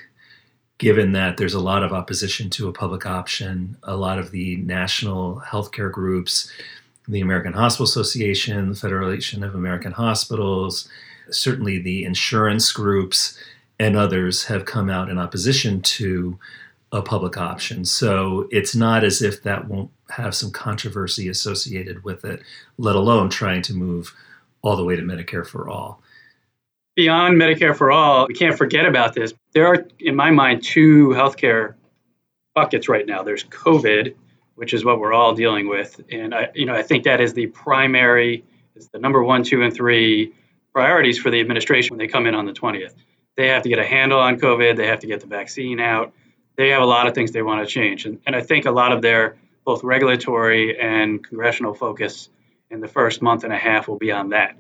given 0.78 1.12
that 1.14 1.38
there's 1.38 1.56
a 1.56 1.60
lot 1.60 1.82
of 1.82 1.92
opposition 1.92 2.52
to 2.52 2.70
a 2.70 2.74
public 2.74 3.08
option. 3.08 3.78
A 3.82 3.96
lot 3.96 4.20
of 4.20 4.30
the 4.30 4.58
national 4.58 5.42
healthcare 5.42 5.92
groups, 5.92 6.52
the 7.08 7.22
American 7.22 7.54
Hospital 7.54 7.86
Association, 7.86 8.70
the 8.70 8.76
Federation 8.76 9.44
of 9.44 9.56
American 9.56 9.94
Hospitals, 9.94 10.88
Certainly, 11.32 11.80
the 11.80 12.04
insurance 12.04 12.72
groups 12.74 13.38
and 13.80 13.96
others 13.96 14.44
have 14.46 14.66
come 14.66 14.90
out 14.90 15.10
in 15.10 15.18
opposition 15.18 15.82
to 15.82 16.38
a 16.92 17.02
public 17.02 17.38
option. 17.38 17.86
So 17.86 18.48
it's 18.52 18.76
not 18.76 19.04
as 19.04 19.22
if 19.22 19.44
that 19.44 19.68
won't 19.68 19.92
have 20.10 20.36
some 20.36 20.52
controversy 20.52 21.30
associated 21.30 22.04
with 22.04 22.26
it, 22.26 22.42
let 22.78 22.96
alone 22.96 23.30
trying 23.30 23.62
to 23.64 23.74
move 23.74 24.14
all 24.62 24.76
the 24.76 24.84
way 24.84 24.96
to 24.96 25.02
Medicare 25.02 25.46
for 25.46 25.70
all. 25.70 26.02
Beyond 26.96 27.38
Medicare 27.38 27.76
for 27.76 27.92
all, 27.92 28.28
we 28.28 28.34
can't 28.34 28.58
forget 28.58 28.86
about 28.86 29.14
this. 29.14 29.34
There 29.54 29.66
are, 29.68 29.86
in 30.00 30.16
my 30.16 30.32
mind, 30.32 30.64
two 30.64 31.10
healthcare 31.10 31.76
buckets 32.54 32.90
right 32.90 33.06
now. 33.06 33.24
There's 33.24 33.46
COVID, 33.46 34.14
which 34.56 34.74
is 34.74 34.84
what 34.84 35.00
we're 35.00 35.14
all 35.14 35.34
dealing 35.34 35.70
with, 35.70 36.02
and 36.12 36.36
I, 36.36 36.50
you 36.54 36.66
know, 36.66 36.76
I 36.76 36.84
think 36.84 37.06
that 37.06 37.22
is 37.22 37.34
the 37.34 37.48
primary, 37.48 38.44
is 38.76 38.90
the 38.90 39.00
number 39.00 39.24
one, 39.24 39.44
two, 39.44 39.64
and 39.64 39.74
three 39.74 40.34
priorities 40.74 41.18
for 41.18 41.32
the 41.32 41.40
administration 41.40 41.96
when 41.96 42.06
they 42.06 42.12
come 42.12 42.28
in 42.28 42.36
on 42.36 42.46
the 42.46 42.54
20th. 42.54 42.94
They 43.38 43.48
have 43.48 43.64
to 43.64 43.70
get 43.70 43.80
a 43.80 43.86
handle 43.86 44.20
on 44.20 44.38
COVID. 44.38 44.76
They 44.76 44.88
have 44.88 45.00
to 45.00 45.08
get 45.08 45.22
the 45.22 45.28
vaccine 45.28 45.80
out. 45.80 46.14
They 46.58 46.70
have 46.70 46.82
a 46.82 46.86
lot 46.86 47.08
of 47.08 47.16
things 47.16 47.32
they 47.32 47.42
want 47.42 47.68
to 47.68 47.72
change, 47.72 48.06
and, 48.06 48.20
and 48.26 48.36
I 48.36 48.42
think 48.42 48.66
a 48.66 48.72
lot 48.72 48.92
of 48.92 49.02
their 49.02 49.38
both 49.66 49.84
regulatory 49.84 50.80
and 50.80 51.24
congressional 51.24 51.74
focus 51.74 52.30
in 52.70 52.80
the 52.80 52.88
first 52.88 53.22
month 53.22 53.44
and 53.44 53.54
a 53.54 53.58
half 53.58 53.88
will 53.88 53.98
be 53.98 54.12
on 54.12 54.30
that. 54.30 54.56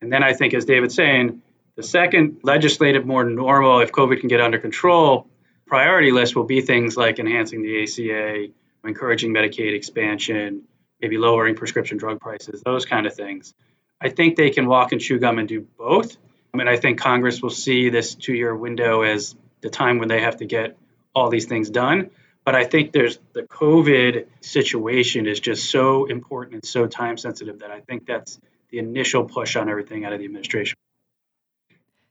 And 0.00 0.12
then 0.12 0.22
I 0.22 0.32
think, 0.32 0.52
as 0.54 0.64
David's 0.64 0.94
saying, 0.94 1.42
the 1.76 1.82
second 1.82 2.40
legislative, 2.42 3.06
more 3.06 3.24
normal, 3.24 3.80
if 3.80 3.92
COVID 3.92 4.20
can 4.20 4.28
get 4.28 4.40
under 4.40 4.58
control, 4.58 5.26
priority 5.66 6.10
list 6.10 6.34
will 6.34 6.44
be 6.44 6.60
things 6.60 6.96
like 6.96 7.18
enhancing 7.18 7.62
the 7.62 7.82
ACA, 7.82 8.52
encouraging 8.84 9.32
Medicaid 9.32 9.74
expansion, 9.74 10.62
maybe 11.00 11.18
lowering 11.18 11.54
prescription 11.54 11.98
drug 11.98 12.20
prices, 12.20 12.62
those 12.62 12.84
kind 12.84 13.06
of 13.06 13.14
things. 13.14 13.54
I 14.00 14.08
think 14.08 14.36
they 14.36 14.50
can 14.50 14.66
walk 14.66 14.92
and 14.92 15.00
chew 15.00 15.18
gum 15.18 15.38
and 15.38 15.48
do 15.48 15.60
both. 15.78 16.16
I 16.52 16.56
mean, 16.56 16.68
I 16.68 16.76
think 16.76 16.98
Congress 17.00 17.40
will 17.40 17.50
see 17.50 17.88
this 17.88 18.14
two 18.14 18.34
year 18.34 18.54
window 18.54 19.02
as 19.02 19.34
the 19.60 19.70
time 19.70 19.98
when 19.98 20.08
they 20.08 20.20
have 20.20 20.38
to 20.38 20.44
get 20.44 20.76
all 21.14 21.30
these 21.30 21.46
things 21.46 21.70
done. 21.70 22.10
But 22.44 22.54
I 22.54 22.64
think 22.64 22.92
there's 22.92 23.18
the 23.34 23.42
COVID 23.42 24.26
situation 24.40 25.26
is 25.26 25.38
just 25.38 25.70
so 25.70 26.06
important 26.06 26.54
and 26.54 26.64
so 26.64 26.86
time 26.86 27.16
sensitive 27.16 27.60
that 27.60 27.70
I 27.70 27.80
think 27.80 28.06
that's 28.06 28.40
the 28.70 28.78
initial 28.78 29.24
push 29.24 29.54
on 29.54 29.68
everything 29.68 30.04
out 30.04 30.12
of 30.12 30.18
the 30.18 30.24
administration. 30.24 30.74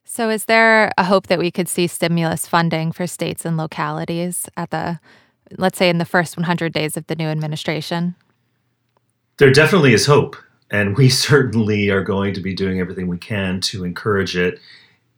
So, 0.05 0.29
is 0.29 0.46
there 0.46 0.91
a 0.98 1.03
hope 1.03 1.27
that 1.27 1.39
we 1.39 1.51
could 1.51 1.67
see 1.67 1.88
stimulus 1.88 2.48
funding 2.48 2.91
for 2.91 3.08
states 3.08 3.46
and 3.46 3.58
localities 3.58 4.50
at 4.58 4.70
the, 4.70 5.00
let's 5.58 5.77
say, 5.77 5.89
in 5.89 5.98
the 6.00 6.05
first 6.05 6.38
100 6.38 6.74
days 6.74 6.98
of 6.98 7.08
the 7.08 7.15
new 7.15 7.27
administration? 7.27 8.15
There 9.38 9.51
definitely 9.51 9.93
is 9.93 10.05
hope. 10.05 10.36
And 10.70 10.96
we 10.98 11.10
certainly 11.10 11.89
are 11.89 12.03
going 12.03 12.34
to 12.34 12.41
be 12.41 12.53
doing 12.53 12.79
everything 12.79 13.08
we 13.08 13.17
can 13.17 13.60
to 13.62 13.84
encourage 13.84 14.38
it 14.38 14.60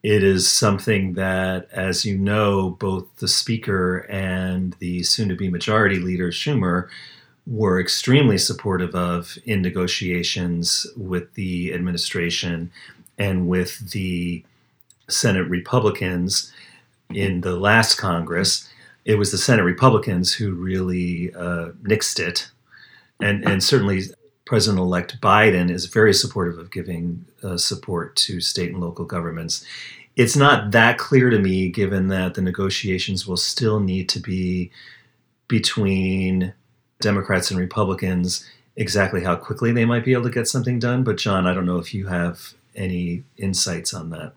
it 0.04 0.22
is 0.22 0.52
something 0.52 1.14
that, 1.14 1.70
as 1.72 2.04
you 2.04 2.18
know, 2.18 2.72
both 2.72 3.06
the 3.18 3.28
Speaker 3.28 4.00
and 4.10 4.74
the 4.80 5.02
soon 5.04 5.30
to 5.30 5.36
be 5.36 5.50
Majority 5.50 5.98
Leader 5.98 6.30
Schumer 6.30 6.90
were 7.48 7.80
extremely 7.80 8.38
supportive 8.38 8.94
of 8.96 9.38
in 9.46 9.62
negotiations 9.62 10.86
with 10.98 11.34
the 11.36 11.74
administration 11.74 12.70
and 13.18 13.48
with 13.48 13.92
the 13.92 14.44
Senate 15.10 15.50
Republicans 15.50 16.52
in 17.10 17.42
the 17.42 17.56
last 17.56 17.96
Congress. 17.96 18.70
It 19.06 19.16
was 19.16 19.32
the 19.32 19.38
Senate 19.38 19.64
Republicans 19.64 20.34
who 20.34 20.54
really 20.54 21.34
uh, 21.34 21.70
nixed 21.84 22.20
it. 22.20 22.50
And, 23.22 23.48
and 23.48 23.64
certainly 23.64 24.04
President 24.46 24.80
elect 24.80 25.22
Biden 25.22 25.70
is 25.70 25.86
very 25.86 26.14
supportive 26.14 26.58
of 26.58 26.72
giving 26.72 27.26
uh, 27.44 27.58
support 27.58 28.16
to 28.18 28.42
state 28.42 28.72
and 28.72 28.82
local 28.82 29.06
governments. 29.06 29.66
It's 30.16 30.36
not 30.36 30.72
that 30.72 30.98
clear 30.98 31.30
to 31.30 31.40
me, 31.40 31.70
given 31.70 32.10
that 32.10 32.34
the 32.34 32.42
negotiations 32.42 33.26
will 33.26 33.38
still 33.38 33.80
need 33.80 34.10
to 34.10 34.20
be 34.20 34.72
between 35.48 36.54
Democrats 37.00 37.52
and 37.52 37.60
Republicans, 37.60 38.50
exactly 38.76 39.24
how 39.24 39.36
quickly 39.36 39.72
they 39.72 39.86
might 39.86 40.06
be 40.06 40.14
able 40.14 40.24
to 40.24 40.30
get 40.30 40.48
something 40.48 40.78
done. 40.78 41.04
But, 41.04 41.18
Jon, 41.18 41.48
I 41.48 41.54
don't 41.54 41.66
know 41.66 41.78
if 41.78 41.94
you 41.94 42.08
have 42.08 42.54
any 42.76 43.24
insights 43.38 43.94
on 43.94 44.10
that. 44.12 44.34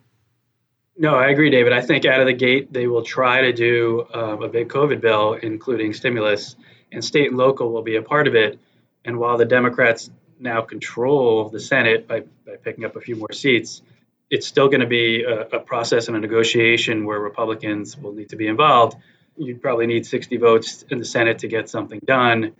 No, 0.98 1.14
I 1.14 1.28
agree, 1.28 1.50
David. 1.50 1.72
I 1.72 1.82
think 1.82 2.06
out 2.06 2.20
of 2.20 2.26
the 2.26 2.32
gate, 2.32 2.72
they 2.72 2.86
will 2.86 3.02
try 3.02 3.42
to 3.42 3.52
do 3.52 4.06
uh, 4.14 4.38
a 4.38 4.48
big 4.48 4.68
COVID 4.68 5.00
bill, 5.00 5.34
including 5.34 5.92
stimulus, 5.92 6.56
and 6.90 7.04
state 7.04 7.28
and 7.28 7.36
local 7.36 7.70
will 7.70 7.82
be 7.82 7.96
a 7.96 8.02
part 8.02 8.26
of 8.26 8.34
it. 8.34 8.58
And 9.06 9.18
while 9.18 9.38
the 9.38 9.44
Democrats 9.44 10.10
now 10.38 10.60
control 10.62 11.48
the 11.48 11.60
Senate 11.60 12.06
by, 12.06 12.24
by 12.44 12.56
picking 12.56 12.84
up 12.84 12.96
a 12.96 13.00
few 13.00 13.16
more 13.16 13.32
seats, 13.32 13.80
it's 14.28 14.46
still 14.46 14.66
going 14.66 14.80
to 14.80 14.86
be 14.86 15.22
a, 15.22 15.42
a, 15.42 15.60
process 15.60 16.08
and 16.08 16.16
a 16.16 16.20
negotiation 16.20 17.06
where 17.06 17.20
Republicans 17.20 17.96
will 17.96 18.12
need 18.12 18.30
to 18.30 18.36
be 18.36 18.48
involved. 18.48 18.96
You'd 19.36 19.62
probably 19.62 19.86
need 19.86 20.04
60 20.04 20.36
votes 20.38 20.84
in 20.90 20.98
the 20.98 21.04
Senate 21.04 21.38
to 21.38 21.48
get 21.48 21.68
something 21.68 22.00
done, 22.04 22.56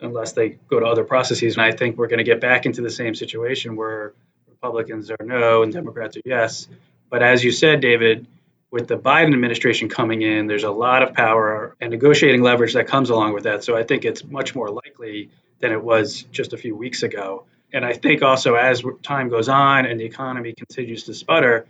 unless 0.00 0.32
they 0.32 0.50
go 0.68 0.80
to 0.80 0.86
other 0.86 1.04
processes. 1.04 1.54
And 1.54 1.62
I 1.62 1.70
think 1.70 1.96
we're 1.96 2.08
going 2.08 2.18
to 2.18 2.24
get 2.24 2.40
back 2.40 2.66
into 2.66 2.82
the 2.82 2.90
same 2.90 3.14
situation 3.14 3.76
where 3.76 4.12
Republicans 4.48 5.10
are 5.10 5.24
no 5.24 5.62
and 5.62 5.72
Democrats 5.72 6.16
are 6.16 6.22
yes. 6.24 6.66
But 7.08 7.22
as 7.22 7.44
you 7.44 7.52
said, 7.52 7.80
David, 7.80 8.26
with 8.72 8.88
the 8.88 8.98
Biden 8.98 9.32
administration 9.32 9.88
coming 9.88 10.22
in, 10.22 10.48
there's 10.48 10.64
a 10.64 10.70
lot 10.70 11.04
of 11.04 11.14
power 11.14 11.76
and 11.80 11.92
negotiating 11.92 12.42
leverage 12.42 12.74
that 12.74 12.88
comes 12.88 13.10
along 13.10 13.34
with 13.34 13.44
that. 13.44 13.62
So 13.62 13.76
I 13.76 13.84
think 13.84 14.04
it's 14.04 14.24
much 14.24 14.54
more 14.54 14.68
likely 14.68 15.30
than 15.60 15.72
it 15.72 15.82
was 15.82 16.22
just 16.32 16.52
a 16.52 16.56
few 16.56 16.76
weeks 16.76 17.02
ago. 17.02 17.44
And 17.72 17.84
I 17.84 17.92
think 17.94 18.22
also 18.22 18.54
as 18.54 18.82
time 19.02 19.28
goes 19.28 19.48
on 19.48 19.86
and 19.86 19.98
the 19.98 20.04
economy 20.04 20.54
continues 20.56 21.04
to 21.04 21.14
sputter, 21.14 21.66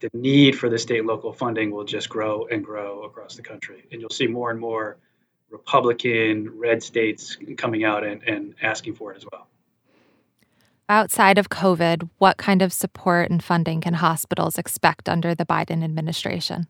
the 0.00 0.10
need 0.12 0.58
for 0.58 0.68
the 0.68 0.78
state 0.78 1.04
local 1.04 1.32
funding 1.32 1.70
will 1.70 1.84
just 1.84 2.08
grow 2.08 2.46
and 2.46 2.64
grow 2.64 3.04
across 3.04 3.36
the 3.36 3.42
country. 3.42 3.84
And 3.90 4.00
you'll 4.00 4.10
see 4.10 4.26
more 4.26 4.50
and 4.50 4.58
more 4.60 4.96
Republican 5.50 6.58
red 6.58 6.82
states 6.82 7.36
coming 7.56 7.84
out 7.84 8.04
and, 8.04 8.22
and 8.22 8.54
asking 8.62 8.94
for 8.94 9.12
it 9.12 9.18
as 9.18 9.26
well. 9.30 9.46
Outside 10.88 11.38
of 11.38 11.48
COVID, 11.48 12.08
what 12.18 12.36
kind 12.36 12.60
of 12.60 12.72
support 12.72 13.30
and 13.30 13.42
funding 13.42 13.80
can 13.80 13.94
hospitals 13.94 14.58
expect 14.58 15.08
under 15.08 15.34
the 15.34 15.46
Biden 15.46 15.84
administration? 15.84 16.66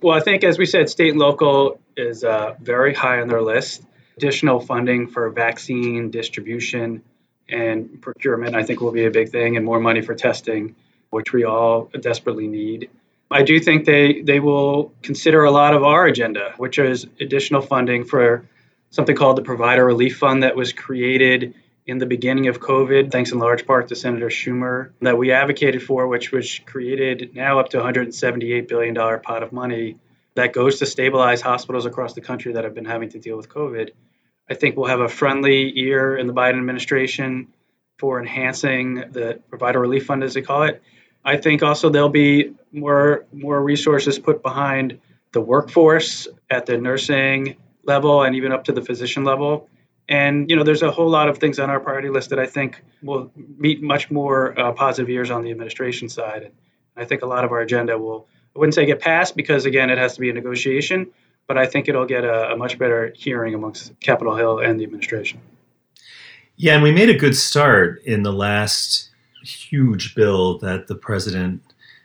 Well, 0.00 0.16
I 0.16 0.20
think, 0.20 0.42
as 0.42 0.58
we 0.58 0.66
said, 0.66 0.88
state 0.88 1.10
and 1.10 1.18
local 1.18 1.78
is 1.96 2.24
uh, 2.24 2.54
very 2.60 2.94
high 2.94 3.20
on 3.20 3.28
their 3.28 3.42
list 3.42 3.82
additional 4.16 4.60
funding 4.60 5.08
for 5.08 5.30
vaccine 5.30 6.10
distribution 6.10 7.02
and 7.48 8.00
procurement, 8.00 8.54
I 8.54 8.62
think, 8.62 8.80
will 8.80 8.92
be 8.92 9.04
a 9.04 9.10
big 9.10 9.30
thing, 9.30 9.56
and 9.56 9.64
more 9.64 9.80
money 9.80 10.00
for 10.00 10.14
testing, 10.14 10.74
which 11.10 11.32
we 11.32 11.44
all 11.44 11.90
desperately 12.00 12.46
need. 12.46 12.88
I 13.30 13.42
do 13.42 13.58
think 13.58 13.84
they, 13.84 14.22
they 14.22 14.40
will 14.40 14.92
consider 15.02 15.44
a 15.44 15.50
lot 15.50 15.74
of 15.74 15.82
our 15.82 16.06
agenda, 16.06 16.54
which 16.56 16.78
is 16.78 17.06
additional 17.20 17.62
funding 17.62 18.04
for 18.04 18.46
something 18.90 19.16
called 19.16 19.38
the 19.38 19.42
Provider 19.42 19.84
Relief 19.84 20.18
Fund 20.18 20.42
that 20.42 20.54
was 20.54 20.72
created 20.72 21.54
in 21.86 21.98
the 21.98 22.06
beginning 22.06 22.48
of 22.48 22.60
COVID, 22.60 23.10
thanks 23.10 23.32
in 23.32 23.38
large 23.38 23.66
part 23.66 23.88
to 23.88 23.96
Senator 23.96 24.28
Schumer, 24.28 24.90
that 25.00 25.18
we 25.18 25.32
advocated 25.32 25.82
for, 25.82 26.06
which 26.06 26.30
was 26.30 26.60
created 26.60 27.34
now 27.34 27.58
up 27.58 27.70
to 27.70 27.78
$178 27.78 28.68
billion 28.68 28.94
pot 28.94 29.42
of 29.42 29.52
money 29.52 29.96
that 30.34 30.52
goes 30.52 30.78
to 30.78 30.86
stabilize 30.86 31.40
hospitals 31.40 31.86
across 31.86 32.14
the 32.14 32.20
country 32.20 32.54
that 32.54 32.64
have 32.64 32.74
been 32.74 32.84
having 32.84 33.10
to 33.10 33.18
deal 33.18 33.36
with 33.36 33.48
COVID. 33.48 33.90
I 34.48 34.54
think 34.54 34.76
we'll 34.76 34.88
have 34.88 35.00
a 35.00 35.08
friendly 35.08 35.78
ear 35.78 36.16
in 36.16 36.26
the 36.26 36.32
Biden 36.32 36.58
administration 36.58 37.48
for 37.98 38.20
enhancing 38.20 38.96
the 39.12 39.40
provider 39.48 39.78
relief 39.78 40.06
fund, 40.06 40.24
as 40.24 40.34
they 40.34 40.42
call 40.42 40.64
it. 40.64 40.82
I 41.24 41.36
think 41.36 41.62
also 41.62 41.88
there'll 41.88 42.08
be 42.08 42.54
more 42.72 43.26
more 43.32 43.62
resources 43.62 44.18
put 44.18 44.42
behind 44.42 45.00
the 45.32 45.40
workforce 45.40 46.26
at 46.50 46.66
the 46.66 46.76
nursing 46.78 47.56
level 47.84 48.22
and 48.22 48.34
even 48.36 48.52
up 48.52 48.64
to 48.64 48.72
the 48.72 48.82
physician 48.82 49.24
level. 49.24 49.68
And 50.08 50.50
you 50.50 50.56
know, 50.56 50.64
there's 50.64 50.82
a 50.82 50.90
whole 50.90 51.08
lot 51.08 51.28
of 51.28 51.38
things 51.38 51.58
on 51.58 51.70
our 51.70 51.80
priority 51.80 52.08
list 52.08 52.30
that 52.30 52.38
I 52.38 52.46
think 52.46 52.82
will 53.02 53.30
meet 53.36 53.82
much 53.82 54.10
more 54.10 54.58
uh, 54.58 54.72
positive 54.72 55.08
ears 55.08 55.30
on 55.30 55.42
the 55.42 55.50
administration 55.50 56.08
side. 56.08 56.42
And 56.42 56.52
I 56.96 57.04
think 57.04 57.22
a 57.22 57.26
lot 57.26 57.44
of 57.44 57.52
our 57.52 57.60
agenda 57.60 57.96
will 57.98 58.26
I 58.54 58.58
wouldn't 58.58 58.74
say 58.74 58.86
get 58.86 59.00
passed 59.00 59.36
because 59.36 59.64
again 59.64 59.90
it 59.90 59.98
has 59.98 60.14
to 60.14 60.20
be 60.20 60.30
a 60.30 60.32
negotiation, 60.32 61.08
but 61.46 61.56
I 61.58 61.66
think 61.66 61.88
it'll 61.88 62.06
get 62.06 62.24
a, 62.24 62.52
a 62.52 62.56
much 62.56 62.78
better 62.78 63.12
hearing 63.16 63.54
amongst 63.54 63.98
Capitol 64.00 64.36
Hill 64.36 64.58
and 64.58 64.78
the 64.78 64.84
administration. 64.84 65.40
Yeah, 66.56 66.74
and 66.74 66.82
we 66.82 66.92
made 66.92 67.08
a 67.08 67.16
good 67.16 67.36
start 67.36 68.02
in 68.04 68.22
the 68.22 68.32
last 68.32 69.10
huge 69.42 70.14
bill 70.14 70.58
that 70.58 70.86
the 70.86 70.94
president 70.94 71.62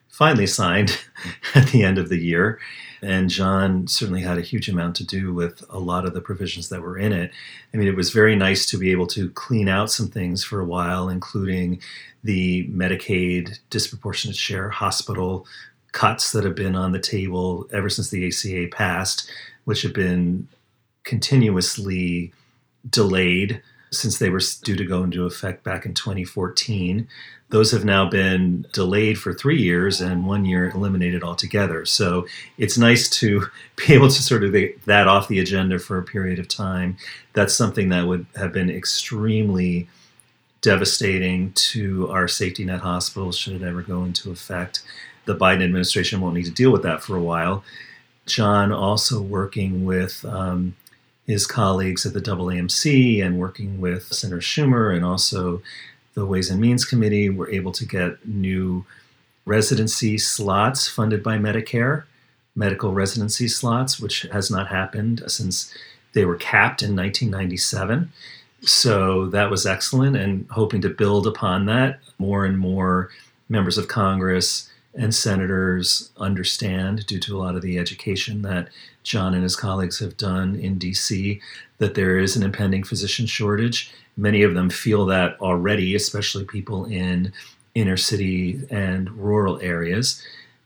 finally 0.08 0.48
signed 0.48 1.00
at 1.56 1.68
the 1.68 1.84
end 1.84 1.98
of 1.98 2.10
the 2.10 2.18
year. 2.18 2.60
And 3.04 3.30
Jon 3.30 3.86
certainly 3.86 4.22
had 4.22 4.39
a 4.39 4.42
huge 4.42 4.68
amount 4.68 4.96
to 4.96 5.06
do 5.06 5.32
with 5.32 5.63
a 5.70 5.77
lot 5.77 6.06
of 6.06 6.16
the 6.16 6.22
provisions 6.22 6.70
that 6.70 6.82
were 6.82 6.98
in 6.98 7.13
it. 7.13 7.32
I 7.72 7.77
mean, 7.77 7.88
it 7.88 7.96
was 7.96 8.10
very 8.10 8.36
nice 8.36 8.66
to 8.68 8.77
be 8.80 8.89
able 8.92 9.06
to 9.08 9.30
clean 9.32 9.70
out 9.70 9.92
some 9.92 10.08
things 10.08 10.44
for 10.44 10.60
a 10.60 10.66
while, 10.66 11.08
including 11.08 11.80
the 12.24 12.68
Medicaid 12.70 13.60
disproportionate 13.70 14.36
share 14.36 14.70
hospital 14.70 15.46
cuts 15.98 16.32
that 16.32 16.44
have 16.44 16.54
been 16.54 16.75
on 16.75 16.92
the 16.92 17.00
table 17.00 17.68
ever 17.74 17.89
since 17.89 18.12
the 18.12 18.27
ACA 18.27 18.68
passed, 18.72 19.32
which 19.66 19.82
have 19.82 19.94
been 19.94 20.48
continuously 21.04 22.32
delayed 22.88 23.63
since 23.92 24.20
they 24.20 24.30
were 24.30 24.42
due 24.63 24.75
to 24.75 24.86
go 24.86 25.01
into 25.04 25.25
effect 25.25 25.63
back 25.63 25.88
in 25.88 25.96
2014. 25.96 27.08
Those 27.50 27.72
have 27.72 27.84
now 27.84 28.08
been 28.08 28.68
delayed 28.74 29.18
for 29.18 29.34
three 29.34 29.60
years 29.60 30.00
and 30.00 30.27
one 30.27 30.46
year 30.46 30.70
eliminated 30.70 31.24
altogether. 31.24 31.84
So 31.84 32.27
it's 32.60 32.77
nice 32.77 33.10
to 33.22 33.48
be 33.75 33.96
able 33.96 34.10
to 34.10 34.22
sort 34.22 34.44
of 34.44 34.51
get 34.51 34.86
that 34.86 35.08
off 35.08 35.30
the 35.30 35.39
agenda 35.39 35.80
for 35.80 35.98
a 35.98 36.04
period 36.04 36.38
of 36.38 36.48
time. 36.48 36.96
That's 37.34 37.56
something 37.56 37.89
that 37.89 38.06
would 38.06 38.27
have 38.36 38.54
been 38.54 38.70
extremely 38.70 39.89
devastating 40.62 41.54
to 41.54 42.08
our 42.12 42.27
safety 42.27 42.66
net 42.66 42.82
hospitals 42.82 43.36
should 43.36 43.54
it 43.54 43.66
ever 43.66 43.82
go 43.82 44.04
into 44.04 44.30
effect. 44.30 44.84
The 45.27 45.36
Biden 45.36 45.63
administration 45.63 46.22
won't 46.22 46.36
need 46.36 46.46
to 46.46 46.51
deal 46.51 46.72
with 46.72 46.84
that 46.84 47.03
for 47.03 47.15
a 47.15 47.22
while. 47.22 47.63
Jon 48.25 48.72
also 48.72 49.22
working 49.22 49.86
with 49.86 50.25
um, 50.25 50.75
his 51.27 51.46
colleagues 51.46 52.05
at 52.05 52.13
the 52.13 52.22
AAMC 52.22 53.24
and 53.24 53.38
working 53.38 53.79
with 53.79 54.13
Senator 54.13 54.41
Schumer 54.41 54.96
and 54.96 55.05
also 55.05 55.62
the 56.13 56.25
Ways 56.25 56.50
and 56.50 56.60
Means 56.60 56.86
Committee 56.86 57.29
were 57.29 57.50
able 57.51 57.72
to 57.74 57.86
get 57.86 58.25
new 58.25 58.86
residency 59.46 60.17
slots 60.17 60.88
funded 60.88 61.22
by 61.22 61.38
Medicare, 61.38 62.03
medical 62.55 62.93
residency 62.93 63.48
slots, 63.48 64.00
which 64.00 64.24
has 64.31 64.50
not 64.50 64.67
happened 64.67 65.24
since 65.27 65.74
they 66.13 66.25
were 66.25 66.36
capped 66.36 66.81
in 66.81 66.96
1997. 66.96 68.12
So 68.62 69.27
that 69.27 69.51
was 69.51 69.65
excellent, 69.65 70.15
and 70.15 70.48
hoping 70.50 70.81
to 70.81 70.89
build 70.89 71.27
upon 71.27 71.65
that, 71.65 72.00
more 72.17 72.46
and 72.46 72.57
more 72.57 73.10
members 73.50 73.77
of 73.77 73.88
Congress 73.88 74.66
and 74.98 75.13
senators 75.13 76.10
understand, 76.18 77.06
due 77.06 77.20
to 77.20 77.38
a 77.38 77.39
lot 77.39 77.56
of 77.56 77.62
the 77.62 77.77
education 77.77 78.42
that 78.42 78.70
Jon 79.04 79.34
and 79.34 79.44
his 79.44 79.56
colleagues 79.56 80.00
have 80.00 80.18
done 80.18 80.56
in 80.56 80.80
DC, 80.80 81.39
that 81.77 81.94
there 81.94 82.18
is 82.18 82.36
an 82.36 82.44
impending 82.44 82.84
physician 82.84 83.27
shortage. 83.27 83.94
Many 84.18 84.42
of 84.42 84.56
them 84.56 84.70
feel 84.72 85.06
that 85.06 85.39
already, 85.39 85.94
especially 85.96 86.44
people 86.44 86.86
in 86.86 87.32
inner 87.75 87.98
city 87.98 88.60
and 88.72 89.12
rural 89.12 89.60
areas. 89.62 90.22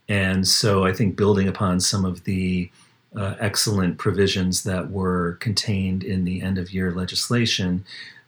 And 0.08 0.48
so 0.48 0.86
I 0.86 0.94
think 0.94 1.18
building 1.18 1.50
upon 1.50 1.82
some 1.82 2.06
of 2.06 2.24
the 2.24 2.72
uh, 3.16 3.36
excellent 3.40 3.98
provisions 3.98 4.64
that 4.64 4.90
were 4.90 5.34
contained 5.42 6.04
in 6.04 6.24
the 6.24 6.42
end 6.42 6.58
of 6.58 6.72
year 6.72 6.92
legislation 6.94 7.84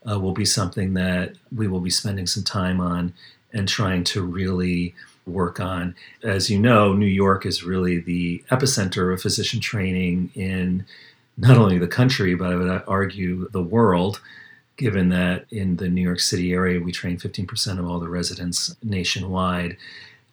uh, 0.10 0.20
will 0.20 0.34
be 0.34 0.44
something 0.44 0.94
that 0.96 1.36
we 1.56 1.68
will 1.68 1.80
be 1.80 1.90
spending 1.90 2.28
some 2.28 2.44
time 2.44 2.82
on 2.82 3.14
and 3.54 3.70
trying 3.70 4.04
to 4.04 4.22
really 4.22 4.94
work 5.26 5.60
on. 5.60 5.96
As 6.24 6.50
you 6.50 6.60
know, 6.60 6.94
New 6.94 7.06
York 7.06 7.46
is 7.46 7.64
really 7.64 8.00
the 8.00 8.44
epicenter 8.52 9.14
of 9.14 9.22
physician 9.22 9.60
training 9.60 10.32
in 10.36 10.86
not 11.38 11.58
only 11.58 11.78
the 11.78 11.88
country, 11.88 12.36
but 12.36 12.52
I 12.52 12.56
would 12.56 12.84
argue 12.88 13.50
the 13.50 13.62
world, 13.62 14.22
given 14.78 15.10
that 15.10 15.46
in 15.52 15.78
the 15.78 15.90
New 15.90 16.02
York 16.02 16.20
City 16.20 16.54
area, 16.54 16.80
we 16.80 16.92
train 16.92 17.18
15% 17.18 17.80
of 17.80 17.88
all 17.88 18.00
the 18.00 18.10
residents 18.10 18.76
nationwide. 18.84 19.78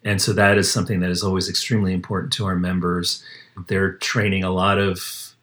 And 0.03 0.21
so 0.21 0.33
that 0.33 0.57
is 0.57 0.71
something 0.71 0.99
that 0.99 1.09
is 1.09 1.23
always 1.23 1.49
extremely 1.49 1.93
important 1.93 2.33
to 2.33 2.45
our 2.45 2.55
members. 2.55 3.23
They're 3.67 3.93
training 3.93 4.43
a 4.43 4.51
lot 4.51 4.77
of 4.77 5.35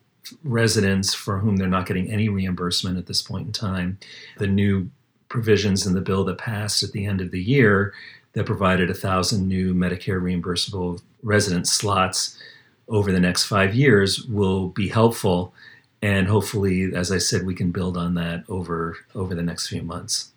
residents 0.44 1.14
for 1.14 1.38
whom 1.38 1.56
they're 1.56 1.68
not 1.68 1.86
getting 1.86 2.10
any 2.10 2.28
reimbursement 2.28 2.98
at 2.98 3.06
this 3.06 3.22
point 3.22 3.46
in 3.46 3.52
time. 3.52 3.98
The 4.38 4.46
new 4.46 4.90
provisions 5.28 5.86
in 5.86 5.94
the 5.94 6.00
bill 6.00 6.24
that 6.24 6.38
passed 6.38 6.82
at 6.82 6.92
the 6.92 7.06
end 7.06 7.20
of 7.20 7.30
the 7.30 7.42
year 7.42 7.92
that 8.38 8.47
provided 8.47 8.88
a 8.88 8.95
thousand 8.95 9.49
new 9.49 9.75
Medicare 9.75 10.23
reimbursable 10.23 11.02
resident 11.25 11.66
slots 11.66 12.38
over 12.87 13.11
the 13.11 13.18
next 13.18 13.47
five 13.47 13.75
years 13.75 14.25
will 14.26 14.68
be 14.68 14.88
helpful. 14.88 15.52
And 16.00 16.28
hopefully, 16.28 16.95
as 16.95 17.11
I 17.11 17.18
said, 17.18 17.45
we 17.45 17.57
can 17.57 17.73
build 17.73 17.97
on 17.97 18.14
that 18.14 18.45
over 18.49 18.97
over 19.12 19.35
the 19.35 19.42
next 19.42 19.66
few 19.66 19.83
months. 19.83 20.30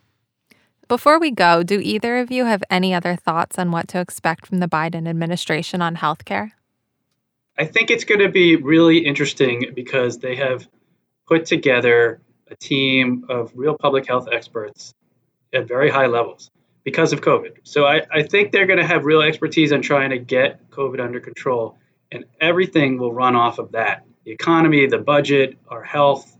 Before 0.87 1.19
we 1.19 1.29
go, 1.29 1.61
do 1.61 1.79
either 1.79 2.17
of 2.17 2.31
you 2.31 2.45
have 2.45 2.63
any 2.71 2.91
other 2.91 3.15
thoughts 3.15 3.59
on 3.59 3.71
what 3.71 3.87
to 3.89 3.99
expect 3.99 4.47
from 4.47 4.57
the 4.57 4.67
Biden 4.67 5.07
administration 5.07 5.79
on 5.83 5.95
healthcare? 5.95 6.51
I 7.55 7.65
think 7.65 7.91
it's 7.91 8.03
going 8.03 8.21
to 8.21 8.29
be 8.29 8.55
really 8.55 8.97
interesting 8.97 9.73
because 9.75 10.17
they 10.17 10.35
have 10.37 10.67
put 11.27 11.45
together 11.45 12.19
a 12.49 12.55
team 12.55 13.25
of 13.29 13.51
real 13.53 13.77
public 13.77 14.07
health 14.07 14.27
experts 14.31 14.95
at 15.53 15.67
very 15.67 15.91
high 15.91 16.07
levels 16.07 16.49
because 16.83 17.13
of 17.13 17.21
COVID. 17.21 17.57
So 17.63 17.85
I, 17.85 18.01
I 18.11 18.23
think 18.23 18.51
they're 18.51 18.65
going 18.65 18.79
to 18.79 18.85
have 18.85 19.05
real 19.05 19.21
expertise 19.21 19.71
on 19.71 19.81
trying 19.81 20.09
to 20.11 20.19
get 20.19 20.69
COVID 20.69 20.99
under 20.99 21.19
control, 21.19 21.77
and 22.11 22.25
everything 22.39 22.97
will 22.97 23.13
run 23.13 23.35
off 23.35 23.59
of 23.59 23.73
that 23.73 24.05
the 24.23 24.31
economy, 24.31 24.85
the 24.87 24.97
budget, 24.97 25.57
our 25.67 25.83
health, 25.83 26.37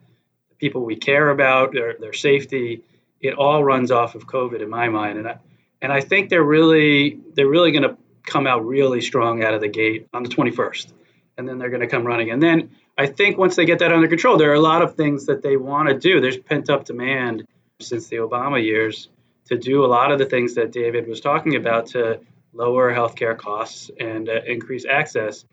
the 0.49 0.56
people 0.56 0.86
we 0.86 0.95
care 0.95 1.30
about, 1.30 1.73
their, 1.73 1.95
their 1.99 2.13
safety. 2.13 2.84
It 3.19 3.34
all 3.34 3.63
runs 3.63 3.91
off 3.91 4.15
of 4.15 4.27
COVID 4.27 4.62
in 4.62 4.69
my 4.69 4.89
mind. 4.89 5.19
And 5.19 5.27
I, 5.27 5.38
and 5.82 5.91
I 5.91 6.01
think 6.01 6.30
they're 6.30 6.43
really 6.43 7.19
they're 7.34 7.47
really 7.47 7.71
going 7.71 7.84
to 7.84 7.97
come 8.23 8.45
out 8.45 8.65
really 8.65 9.01
strong 9.01 9.43
out 9.43 9.54
of 9.54 9.62
the 9.62 9.67
gate 9.67 10.08
on 10.13 10.23
the 10.23 10.30
21st. 10.30 10.91
And 11.38 11.47
then 11.47 11.58
they're 11.58 11.69
going 11.69 11.82
to 11.82 11.88
come 11.88 12.06
running. 12.06 12.30
And 12.30 12.41
then 12.41 12.71
I 12.97 13.08
think 13.08 13.38
once 13.38 13.56
they 13.56 13.65
get 13.65 13.80
that 13.80 13.91
under 13.91 14.08
control, 14.08 14.38
there 14.38 14.51
are 14.51 14.56
a 14.56 14.62
lot 14.62 14.84
of 14.84 14.95
things 14.95 15.25
that 15.25 15.41
they 15.41 15.58
want 15.58 15.89
to 15.89 15.97
do. 15.97 16.21
There's 16.21 16.38
pent 16.38 16.69
up 16.69 16.86
demand 16.86 17.47
since 17.80 18.08
the 18.08 18.17
Obama 18.17 18.63
years 18.63 19.10
to 19.51 19.57
do 19.57 19.83
a 19.83 19.87
lot 19.87 20.13
of 20.13 20.17
the 20.17 20.25
things 20.25 20.55
that 20.55 20.71
David 20.71 21.09
was 21.09 21.19
talking 21.19 21.57
about 21.57 21.87
to 21.87 22.21
lower 22.53 22.93
healthcare 22.93 23.37
costs 23.37 23.91
and 23.99 24.29
uh, 24.29 24.39
increase 24.47 24.85
access. 24.85 25.43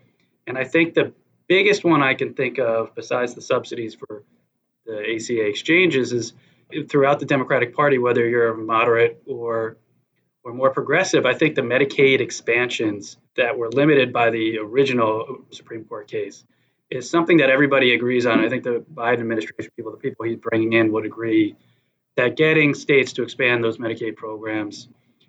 And 0.47 0.57
I 0.57 0.63
think 0.63 0.95
the 0.95 1.13
biggest 1.49 1.85
one 1.85 2.01
I 2.01 2.15
can 2.15 2.35
think 2.35 2.61
of, 2.61 2.95
besides 2.95 3.35
the 3.35 3.43
subsidies 3.43 3.97
for 3.97 4.23
the 4.87 5.17
ACA 5.17 5.45
exchanges, 5.49 6.13
is 6.13 6.33
throughout 6.89 7.19
the 7.19 7.27
Democratic 7.27 7.75
Party, 7.75 7.99
whether 7.99 8.27
you're 8.27 8.55
moderate 8.55 9.21
or 9.27 9.77
or 10.45 10.55
more 10.55 10.71
progressive, 10.71 11.27
I 11.27 11.35
think 11.35 11.57
the 11.57 11.63
Medicaid 11.63 12.21
expansions 12.21 13.17
that 13.37 13.59
were 13.59 13.69
limited 13.69 14.13
by 14.13 14.31
the 14.31 14.59
original 14.59 15.45
Supreme 15.51 15.85
Court 15.85 16.09
case 16.09 16.45
is 16.89 17.11
something 17.11 17.39
that 17.39 17.51
everybody 17.51 17.93
agrees 17.93 18.25
on. 18.25 18.45
I 18.45 18.49
think 18.49 18.63
the 18.63 18.85
Biden 18.95 19.21
administration 19.21 19.73
people, 19.77 19.91
the 19.91 19.99
people 19.99 20.25
he's 20.25 20.37
bringing 20.37 20.73
in, 20.73 20.93
would 20.93 21.05
agree 21.05 21.57
that 22.19 22.37
getting 22.37 22.75
states 22.75 23.13
to 23.13 23.23
expand 23.23 23.63
those 23.63 23.79
Medicaid 23.79 24.17
programs, 24.17 24.89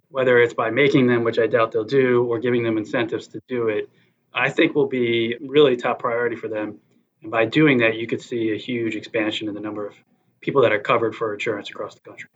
whether 0.09 0.39
it's 0.39 0.55
by 0.55 0.71
making 0.71 1.05
them, 1.05 1.23
which 1.23 1.37
I 1.37 1.45
doubt 1.45 1.71
they'll 1.71 1.83
do, 1.83 2.23
or 2.23 2.39
giving 2.39 2.63
them 2.63 2.79
incentives 2.79 3.27
to 3.27 3.39
do 3.47 3.67
it, 3.67 3.87
I 4.33 4.49
think 4.49 4.73
will 4.73 4.87
be 4.87 5.37
really 5.39 5.77
top 5.77 5.99
priority 5.99 6.35
for 6.35 6.47
them. 6.47 6.79
And 7.21 7.29
by 7.29 7.45
doing 7.45 7.77
that, 7.77 7.97
you 7.97 8.07
could 8.07 8.21
see 8.21 8.53
a 8.53 8.57
huge 8.57 8.95
expansion 8.95 9.47
in 9.47 9.53
the 9.53 9.59
number 9.59 9.85
of 9.85 9.93
people 10.41 10.63
that 10.63 10.71
are 10.71 10.79
covered 10.79 11.13
for 11.15 11.31
insurance 11.31 11.69
across 11.69 11.93
the 11.93 12.01
country. 12.01 12.29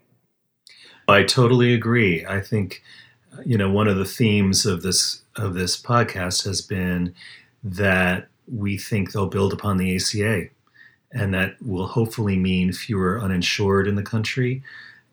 I 1.08 1.24
totally 1.24 1.74
agree. 1.74 2.24
I 2.24 2.40
think 2.40 2.84
you 3.44 3.58
know 3.58 3.72
one 3.72 3.88
of 3.88 3.98
the 3.98 4.06
themes 4.06 4.68
of 4.68 4.84
this 4.84 5.24
of 5.36 5.56
this 5.56 5.82
podcast 5.82 6.46
has 6.46 6.62
been 6.62 7.16
that 7.64 8.28
we 8.48 8.78
think 8.78 9.12
they'll 9.12 9.26
build 9.26 9.52
upon 9.52 9.78
the 9.78 9.96
ACA 9.96 10.50
and 11.14 11.34
that 11.34 11.56
will 11.62 11.88
hopefully 11.88 12.38
mean 12.38 12.74
fewer 12.74 13.20
uninsured 13.20 13.88
in 13.88 13.96
the 13.96 14.04
country. 14.04 14.64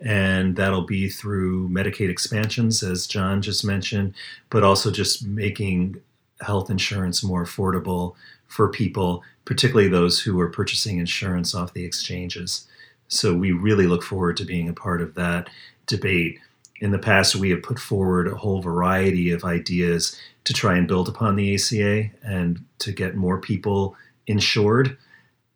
And 0.00 0.56
that'll 0.56 0.86
be 0.86 1.10
through 1.10 1.68
Medicaid 1.68 2.08
expansions, 2.08 2.82
as 2.82 3.06
John 3.06 3.42
just 3.42 3.64
mentioned, 3.64 4.14
but 4.48 4.64
also 4.64 4.90
just 4.90 5.26
making 5.26 6.00
health 6.40 6.70
insurance 6.70 7.22
more 7.22 7.44
affordable 7.44 8.14
for 8.46 8.68
people, 8.68 9.22
particularly 9.44 9.88
those 9.88 10.18
who 10.20 10.40
are 10.40 10.48
purchasing 10.48 10.98
insurance 10.98 11.54
off 11.54 11.74
the 11.74 11.84
exchanges. 11.84 12.66
So 13.08 13.34
we 13.34 13.52
really 13.52 13.86
look 13.86 14.02
forward 14.02 14.38
to 14.38 14.44
being 14.44 14.68
a 14.68 14.72
part 14.72 15.02
of 15.02 15.14
that 15.16 15.50
debate. 15.86 16.38
In 16.80 16.92
the 16.92 16.98
past, 16.98 17.36
we 17.36 17.50
have 17.50 17.62
put 17.62 17.78
forward 17.78 18.26
a 18.26 18.36
whole 18.36 18.62
variety 18.62 19.32
of 19.32 19.44
ideas 19.44 20.18
to 20.44 20.54
try 20.54 20.78
and 20.78 20.88
build 20.88 21.08
upon 21.08 21.36
the 21.36 21.54
ACA 21.54 22.10
and 22.22 22.64
to 22.78 22.92
get 22.92 23.16
more 23.16 23.38
people 23.38 23.96
insured. 24.26 24.96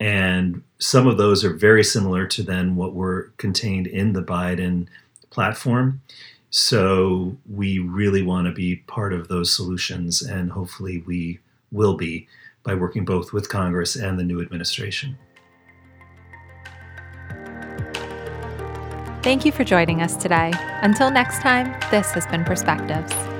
And 0.04 0.62
some 0.80 1.06
of 1.06 1.16
those 1.16 1.42
are 1.44 1.54
very 1.54 1.82
similar 1.82 2.26
to 2.26 2.42
then 2.42 2.76
what 2.76 2.92
were 2.92 3.32
contained 3.38 3.86
in 3.86 4.12
the 4.12 4.22
Biden 4.22 4.86
platform. 5.30 6.02
So 6.50 7.38
we 7.50 7.78
really 7.78 8.20
want 8.20 8.46
to 8.46 8.52
be 8.52 8.76
part 8.86 9.14
of 9.14 9.28
those 9.28 9.50
solutions, 9.50 10.20
and 10.20 10.52
hopefully 10.52 11.02
we 11.06 11.40
will 11.72 11.96
be 11.96 12.28
by 12.64 12.74
working 12.74 13.06
both 13.06 13.32
with 13.32 13.48
Congress 13.48 13.96
and 13.96 14.18
the 14.18 14.24
new 14.24 14.42
administration. 14.42 15.16
Thank 19.22 19.46
you 19.46 19.52
for 19.52 19.64
joining 19.64 20.02
us 20.02 20.16
today. 20.16 20.52
Until 20.82 21.10
next 21.10 21.40
time, 21.40 21.74
this 21.90 22.10
has 22.10 22.26
been 22.26 22.44
Perspectives. 22.44 23.33